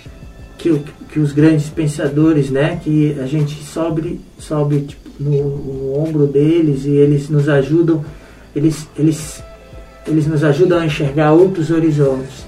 que, 0.57 0.81
que 1.09 1.19
os 1.19 1.31
grandes 1.31 1.69
pensadores, 1.69 2.49
né? 2.49 2.79
Que 2.83 3.15
a 3.19 3.27
gente 3.27 3.63
sobe, 3.63 4.19
sobe 4.39 4.81
tipo, 4.81 5.09
no, 5.19 5.57
no 5.57 5.99
ombro 5.99 6.25
deles 6.25 6.85
e 6.85 6.91
eles 6.91 7.29
nos 7.29 7.47
ajudam, 7.47 8.03
eles, 8.55 8.87
eles, 8.97 9.43
eles 10.07 10.25
nos 10.25 10.43
ajudam 10.43 10.79
a 10.79 10.85
enxergar 10.85 11.33
outros 11.33 11.69
horizontes. 11.69 12.45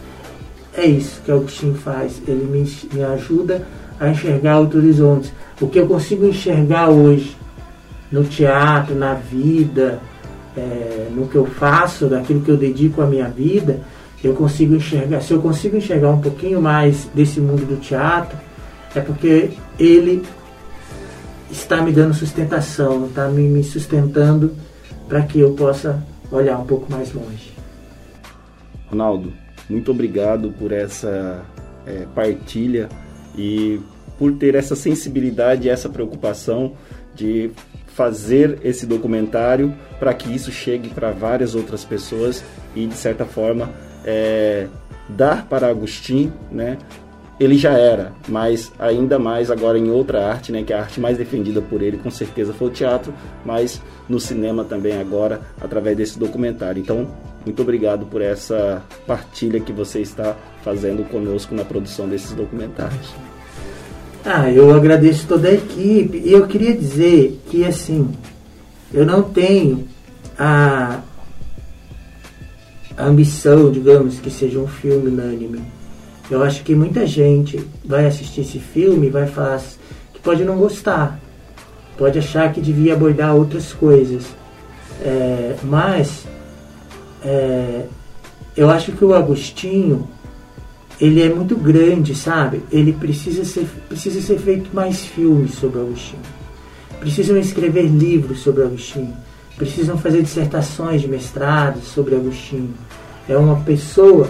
É 0.75 0.85
isso 0.85 1.21
que 1.23 1.31
Agostinho 1.31 1.75
faz. 1.75 2.21
Ele 2.27 2.45
me, 2.45 2.67
me 2.93 3.03
ajuda 3.03 3.65
a 3.99 4.09
enxergar 4.09 4.59
outros 4.59 4.83
horizontes. 4.83 5.33
O 5.59 5.67
que 5.67 5.79
eu 5.79 5.87
consigo 5.87 6.25
enxergar 6.25 6.89
hoje 6.89 7.35
no 8.11 8.23
teatro, 8.23 8.95
na 8.95 9.13
vida, 9.13 9.99
é, 10.55 11.07
no 11.11 11.27
que 11.27 11.35
eu 11.35 11.45
faço, 11.45 12.07
daquilo 12.07 12.41
que 12.41 12.49
eu 12.49 12.57
dedico 12.57 13.01
a 13.01 13.05
minha 13.05 13.27
vida, 13.27 13.79
eu 14.23 14.33
consigo 14.33 14.75
enxergar. 14.75 15.21
Se 15.21 15.33
eu 15.33 15.41
consigo 15.41 15.77
enxergar 15.77 16.09
um 16.09 16.21
pouquinho 16.21 16.61
mais 16.61 17.07
desse 17.13 17.39
mundo 17.39 17.65
do 17.65 17.77
teatro, 17.77 18.37
é 18.93 19.01
porque 19.01 19.51
ele 19.79 20.23
está 21.51 21.81
me 21.81 21.91
dando 21.91 22.13
sustentação, 22.13 23.05
está 23.05 23.27
me, 23.27 23.47
me 23.47 23.63
sustentando 23.63 24.53
para 25.07 25.21
que 25.21 25.39
eu 25.39 25.51
possa 25.53 26.03
olhar 26.31 26.57
um 26.57 26.65
pouco 26.65 26.91
mais 26.91 27.13
longe. 27.13 27.53
Ronaldo, 28.89 29.31
muito 29.69 29.91
obrigado 29.91 30.53
por 30.57 30.71
essa 30.71 31.43
é, 31.85 32.05
partilha 32.15 32.89
e 33.37 33.79
por 34.17 34.33
ter 34.33 34.55
essa 34.55 34.75
sensibilidade 34.75 35.69
essa 35.69 35.89
preocupação 35.89 36.73
de 37.13 37.51
fazer 37.87 38.59
esse 38.63 38.85
documentário 38.85 39.73
para 39.99 40.13
que 40.13 40.33
isso 40.33 40.51
chegue 40.51 40.89
para 40.89 41.11
várias 41.11 41.55
outras 41.55 41.85
pessoas 41.85 42.43
e 42.75 42.85
de 42.85 42.95
certa 42.95 43.25
forma 43.25 43.69
é, 44.03 44.67
dar 45.07 45.45
para 45.47 45.67
Agostinho, 45.67 46.33
né? 46.51 46.77
Ele 47.37 47.57
já 47.57 47.73
era, 47.73 48.13
mas 48.29 48.71
ainda 48.79 49.19
mais 49.19 49.51
agora 49.51 49.77
em 49.77 49.89
outra 49.89 50.25
arte, 50.25 50.51
né? 50.51 50.63
Que 50.63 50.71
é 50.71 50.75
a 50.77 50.81
arte 50.81 50.99
mais 51.01 51.17
defendida 51.17 51.61
por 51.61 51.81
ele, 51.81 51.97
com 51.97 52.09
certeza 52.09 52.53
foi 52.53 52.67
o 52.67 52.71
teatro, 52.71 53.13
mas 53.45 53.81
no 54.07 54.19
cinema 54.19 54.63
também 54.63 54.97
agora 54.99 55.41
através 55.59 55.97
desse 55.97 56.19
documentário. 56.19 56.81
Então 56.81 57.07
muito 57.45 57.61
obrigado 57.61 58.07
por 58.07 58.21
essa 58.21 58.81
partilha 59.05 59.59
que 59.59 59.71
você 59.71 59.99
está 59.99 60.35
fazendo 60.63 61.07
conosco 61.07 61.53
na 61.53 61.63
produção 61.63 62.09
desses 62.09 62.31
documentários. 62.31 63.13
Ah, 64.25 64.49
eu 64.49 64.73
agradeço 64.73 65.27
toda 65.27 65.47
a 65.47 65.53
equipe 65.53 66.17
e 66.17 66.33
eu 66.33 66.47
queria 66.47 66.75
dizer 66.75 67.39
que 67.47 67.63
assim, 67.63 68.11
eu 68.91 69.05
não 69.05 69.21
tenho 69.21 69.87
a, 70.37 71.01
ambição, 72.97 73.71
digamos, 73.71 74.19
que 74.19 74.31
seja 74.31 74.57
um 74.57 74.67
filme 74.67 75.09
unânime. 75.09 75.61
Eu 76.31 76.41
acho 76.43 76.63
que 76.63 76.73
muita 76.73 77.05
gente 77.05 77.63
vai 77.83 78.07
assistir 78.07 78.41
esse 78.41 78.57
filme 78.57 79.07
e 79.07 79.09
vai 79.11 79.27
falar 79.27 79.61
que 80.11 80.19
pode 80.19 80.43
não 80.43 80.57
gostar, 80.57 81.19
pode 81.95 82.17
achar 82.17 82.51
que 82.51 82.59
devia 82.59 82.93
abordar 82.93 83.35
outras 83.35 83.71
coisas. 83.71 84.25
É, 85.03 85.55
mas 85.61 86.24
é, 87.25 87.85
eu 88.55 88.69
acho 88.69 88.91
que 88.91 89.03
o 89.03 89.13
Agostinho 89.13 90.07
ele 91.01 91.21
é 91.21 91.27
muito 91.27 91.55
grande, 91.55 92.15
sabe? 92.15 92.63
Ele 92.71 92.93
precisa 92.93 93.43
ser, 93.43 93.67
precisa 93.89 94.21
ser 94.21 94.39
feito 94.39 94.73
mais 94.73 95.05
filmes 95.05 95.55
sobre 95.55 95.79
Agostinho. 95.81 96.21
Precisam 96.99 97.37
escrever 97.37 97.87
livros 97.87 98.39
sobre 98.39 98.63
Agostinho. 98.63 99.13
Precisam 99.57 99.97
fazer 99.97 100.21
dissertações 100.21 101.01
de 101.01 101.07
mestrado 101.07 101.81
sobre 101.81 102.15
Agostinho. 102.15 102.73
É 103.27 103.35
uma 103.35 103.57
pessoa 103.61 104.29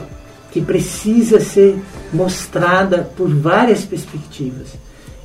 que 0.52 0.62
precisa 0.62 1.40
ser 1.40 1.78
mostrada 2.14 3.10
por 3.16 3.30
várias 3.30 3.84
perspectivas. 3.84 4.70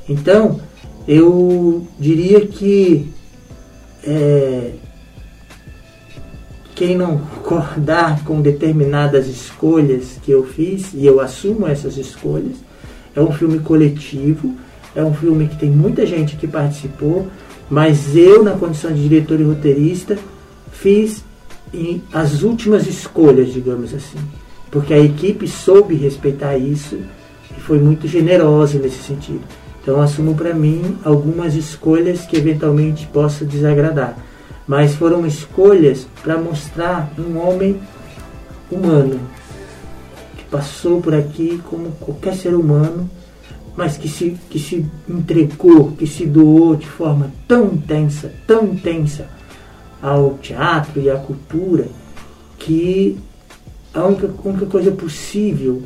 Então, 0.07 0.59
eu 1.07 1.87
diria 1.97 2.45
que 2.45 3.09
é, 4.03 4.73
quem 6.81 6.97
não 6.97 7.19
concordar 7.19 8.23
com 8.23 8.41
determinadas 8.41 9.27
escolhas 9.27 10.17
que 10.23 10.31
eu 10.31 10.43
fiz, 10.43 10.95
e 10.95 11.05
eu 11.05 11.19
assumo 11.19 11.67
essas 11.67 11.95
escolhas, 11.95 12.55
é 13.15 13.21
um 13.21 13.31
filme 13.31 13.59
coletivo, 13.59 14.55
é 14.95 15.03
um 15.03 15.13
filme 15.13 15.47
que 15.47 15.57
tem 15.57 15.69
muita 15.69 16.07
gente 16.07 16.35
que 16.35 16.47
participou, 16.47 17.27
mas 17.69 18.15
eu, 18.15 18.43
na 18.43 18.53
condição 18.53 18.91
de 18.91 19.07
diretor 19.07 19.39
e 19.39 19.43
roteirista, 19.43 20.17
fiz 20.71 21.23
as 22.11 22.41
últimas 22.41 22.87
escolhas, 22.87 23.53
digamos 23.53 23.93
assim. 23.93 24.17
Porque 24.71 24.91
a 24.91 24.99
equipe 24.99 25.47
soube 25.47 25.93
respeitar 25.93 26.57
isso 26.57 26.97
e 27.55 27.61
foi 27.61 27.77
muito 27.77 28.07
generosa 28.07 28.79
nesse 28.79 29.03
sentido. 29.03 29.43
Então, 29.83 30.01
assumo 30.01 30.33
para 30.33 30.51
mim 30.51 30.97
algumas 31.05 31.53
escolhas 31.53 32.25
que 32.25 32.37
eventualmente 32.37 33.05
possa 33.05 33.45
desagradar 33.45 34.17
mas 34.71 34.95
foram 34.95 35.25
escolhas 35.27 36.07
para 36.23 36.37
mostrar 36.37 37.11
um 37.19 37.37
homem 37.37 37.77
humano 38.71 39.19
que 40.37 40.45
passou 40.45 41.01
por 41.01 41.13
aqui 41.13 41.61
como 41.65 41.91
qualquer 41.99 42.33
ser 42.35 42.55
humano, 42.55 43.09
mas 43.75 43.97
que 43.97 44.07
se, 44.07 44.37
que 44.49 44.57
se 44.57 44.85
entregou, 45.09 45.91
que 45.91 46.07
se 46.07 46.25
doou 46.25 46.77
de 46.77 46.87
forma 46.87 47.33
tão 47.49 47.65
intensa, 47.65 48.31
tão 48.47 48.63
intensa 48.63 49.27
ao 50.01 50.35
teatro 50.35 51.01
e 51.01 51.09
à 51.09 51.17
cultura, 51.17 51.89
que 52.57 53.17
a 53.93 54.05
única, 54.05 54.27
a 54.27 54.47
única 54.47 54.65
coisa 54.67 54.91
possível 54.93 55.81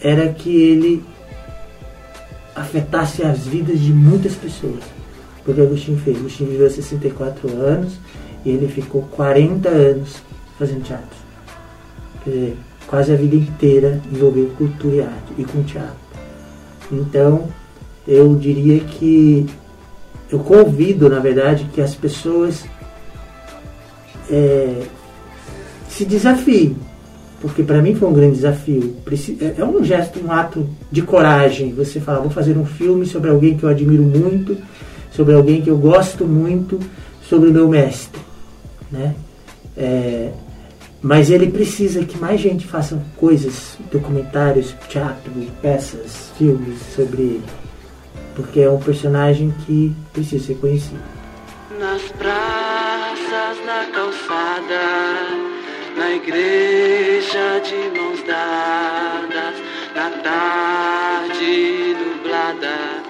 era 0.00 0.28
que 0.32 0.50
ele 0.50 1.04
afetasse 2.52 3.22
as 3.22 3.46
vidas 3.46 3.78
de 3.78 3.92
muitas 3.92 4.34
pessoas 4.34 4.82
porque 5.44 5.60
Agostinho 5.60 5.98
fez. 5.98 6.18
Agostinho 6.18 6.50
viveu 6.50 6.70
64 6.70 7.48
anos 7.50 7.94
e 8.44 8.50
ele 8.50 8.68
ficou 8.68 9.02
40 9.02 9.68
anos 9.68 10.22
fazendo 10.58 10.84
teatro. 10.84 11.22
Quer 12.24 12.30
dizer, 12.30 12.56
quase 12.86 13.12
a 13.12 13.16
vida 13.16 13.36
inteira 13.36 14.00
envolveu 14.12 14.50
cultura 14.56 14.94
e 14.94 15.00
arte 15.00 15.32
e 15.38 15.44
com 15.44 15.62
teatro. 15.62 16.02
Então, 16.90 17.48
eu 18.06 18.34
diria 18.36 18.80
que 18.80 19.46
eu 20.30 20.38
convido, 20.38 21.08
na 21.08 21.18
verdade, 21.18 21.68
que 21.72 21.80
as 21.80 21.94
pessoas 21.94 22.64
é, 24.30 24.82
se 25.88 26.04
desafiem, 26.04 26.76
porque 27.40 27.62
para 27.62 27.82
mim 27.82 27.94
foi 27.94 28.08
um 28.08 28.12
grande 28.12 28.36
desafio. 28.36 28.96
É, 29.40 29.60
é 29.60 29.64
um 29.64 29.82
gesto, 29.84 30.20
um 30.24 30.30
ato 30.30 30.68
de 30.90 31.02
coragem. 31.02 31.72
Você 31.74 32.00
falar, 32.00 32.20
vou 32.20 32.30
fazer 32.30 32.56
um 32.56 32.64
filme 32.64 33.04
sobre 33.04 33.30
alguém 33.30 33.56
que 33.56 33.64
eu 33.64 33.68
admiro 33.68 34.02
muito 34.02 34.56
sobre 35.14 35.34
alguém 35.34 35.62
que 35.62 35.70
eu 35.70 35.76
gosto 35.76 36.24
muito, 36.24 36.78
sobre 37.28 37.50
o 37.50 37.52
meu 37.52 37.68
mestre. 37.68 38.20
Né? 38.90 39.14
É, 39.76 40.32
mas 41.00 41.30
ele 41.30 41.50
precisa 41.50 42.04
que 42.04 42.18
mais 42.18 42.40
gente 42.40 42.66
faça 42.66 43.02
coisas, 43.16 43.76
documentários, 43.90 44.74
teatro, 44.88 45.32
peças, 45.60 46.30
filmes 46.38 46.78
sobre 46.94 47.22
ele. 47.22 47.44
Porque 48.34 48.60
é 48.60 48.70
um 48.70 48.78
personagem 48.78 49.52
que 49.66 49.94
precisa 50.12 50.46
ser 50.46 50.54
conhecido. 50.54 51.00
Nas 51.78 52.02
praças, 52.12 53.66
na 53.66 53.86
calçada, 53.92 54.82
na 55.96 56.10
igreja 56.12 57.60
de 57.64 58.00
mãos 58.00 58.22
dadas, 58.26 59.56
na 59.94 60.10
tarde 60.22 61.96
nublada 61.98 63.01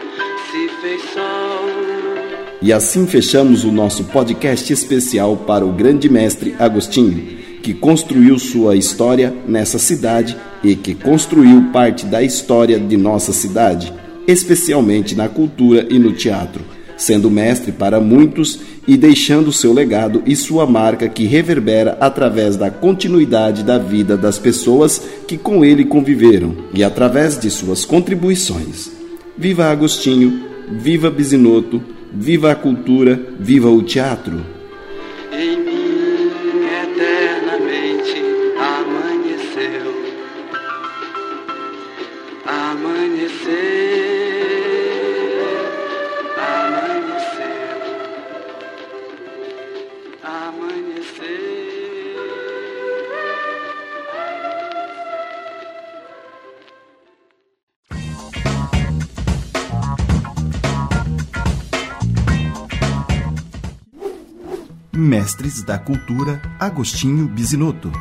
E 2.61 2.73
assim 2.73 3.07
fechamos 3.07 3.65
o 3.65 3.73
nosso 3.73 4.05
podcast 4.05 4.71
especial 4.71 5.35
para 5.35 5.65
o 5.65 5.73
grande 5.73 6.11
mestre 6.11 6.55
Agostinho, 6.59 7.39
que 7.63 7.73
construiu 7.73 8.39
sua 8.39 8.77
história 8.77 9.35
nessa 9.49 9.79
cidade 9.79 10.37
e 10.63 10.77
que 10.77 10.95
construiu 10.95 11.71
parte 11.73 12.05
da 12.05 12.23
história 12.23 12.79
de 12.79 12.99
nossa 12.99 13.33
cidade, 13.33 13.95
especialmente 14.29 15.15
na 15.15 15.27
cultura 15.27 15.87
e 15.89 15.99
no 15.99 16.13
teatro, 16.13 16.63
sendo 16.99 17.31
mestre 17.31 17.73
para 17.73 17.99
muitos 17.99 18.61
e 18.87 18.95
deixando 18.95 19.53
seu 19.53 19.73
legado 19.73 20.23
e 20.27 20.37
sua 20.37 20.67
marca 20.67 21.09
que 21.09 21.25
reverbera 21.25 21.97
através 21.99 22.59
da 22.59 22.71
continuidade 22.71 23.63
da 23.63 23.79
vida 23.79 24.19
das 24.19 24.39
pessoas 24.39 25.01
que 25.27 25.39
com 25.39 25.65
ele 25.65 25.87
conviveram 25.87 26.55
e 26.75 26.85
através 26.85 27.39
de 27.39 27.51
suas 27.51 27.87
contribuições. 27.87 28.92
Viva 29.37 29.71
Agostinho, 29.71 30.43
viva 30.69 31.11
Bisinotto, 31.11 31.83
viva 32.13 32.53
a 32.53 32.55
cultura, 32.55 33.19
viva 33.39 33.71
o 33.71 33.83
teatro. 33.83 34.62
Da 65.61 65.79
Cultura 65.79 66.41
Agostinho 66.59 67.27
Bisinotto. 67.27 67.93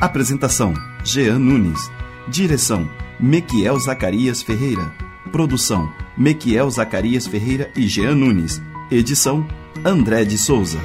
Apresentação: 0.00 0.74
Jean 1.02 1.38
Nunes. 1.38 1.90
Direção: 2.28 2.88
Mequiel 3.18 3.78
Zacarias 3.78 4.42
Ferreira. 4.42 4.92
Produção: 5.32 5.90
Mequiel 6.16 6.68
Zacarias 6.70 7.26
Ferreira 7.26 7.70
e 7.74 7.86
Jean 7.86 8.14
Nunes. 8.14 8.60
Edição 8.90 9.46
André 9.84 10.24
de 10.24 10.36
Souza. 10.36 10.78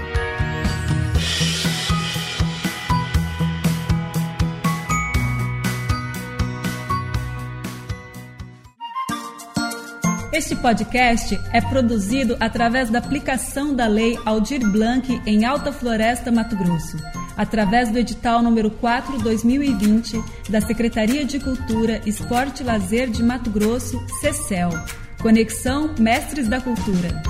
Este 10.33 10.55
podcast 10.55 11.39
é 11.53 11.61
produzido 11.61 12.35
através 12.39 12.89
da 12.89 12.97
aplicação 12.97 13.71
da 13.75 13.85
Lei 13.85 14.17
Aldir 14.25 14.67
Blanc 14.67 15.21
em 15.27 15.45
Alta 15.45 15.71
Floresta, 15.71 16.31
Mato 16.31 16.55
Grosso, 16.55 16.97
através 17.37 17.91
do 17.91 17.99
edital 17.99 18.41
número 18.41 18.71
4/2020 18.71 20.19
da 20.49 20.59
Secretaria 20.59 21.23
de 21.23 21.39
Cultura, 21.39 22.01
Esporte 22.03 22.63
e 22.63 22.65
Lazer 22.65 23.11
de 23.11 23.21
Mato 23.21 23.51
Grosso, 23.51 24.03
CECEL. 24.21 24.71
Conexão 25.21 25.93
Mestres 25.99 26.47
da 26.47 26.59
Cultura. 26.59 27.21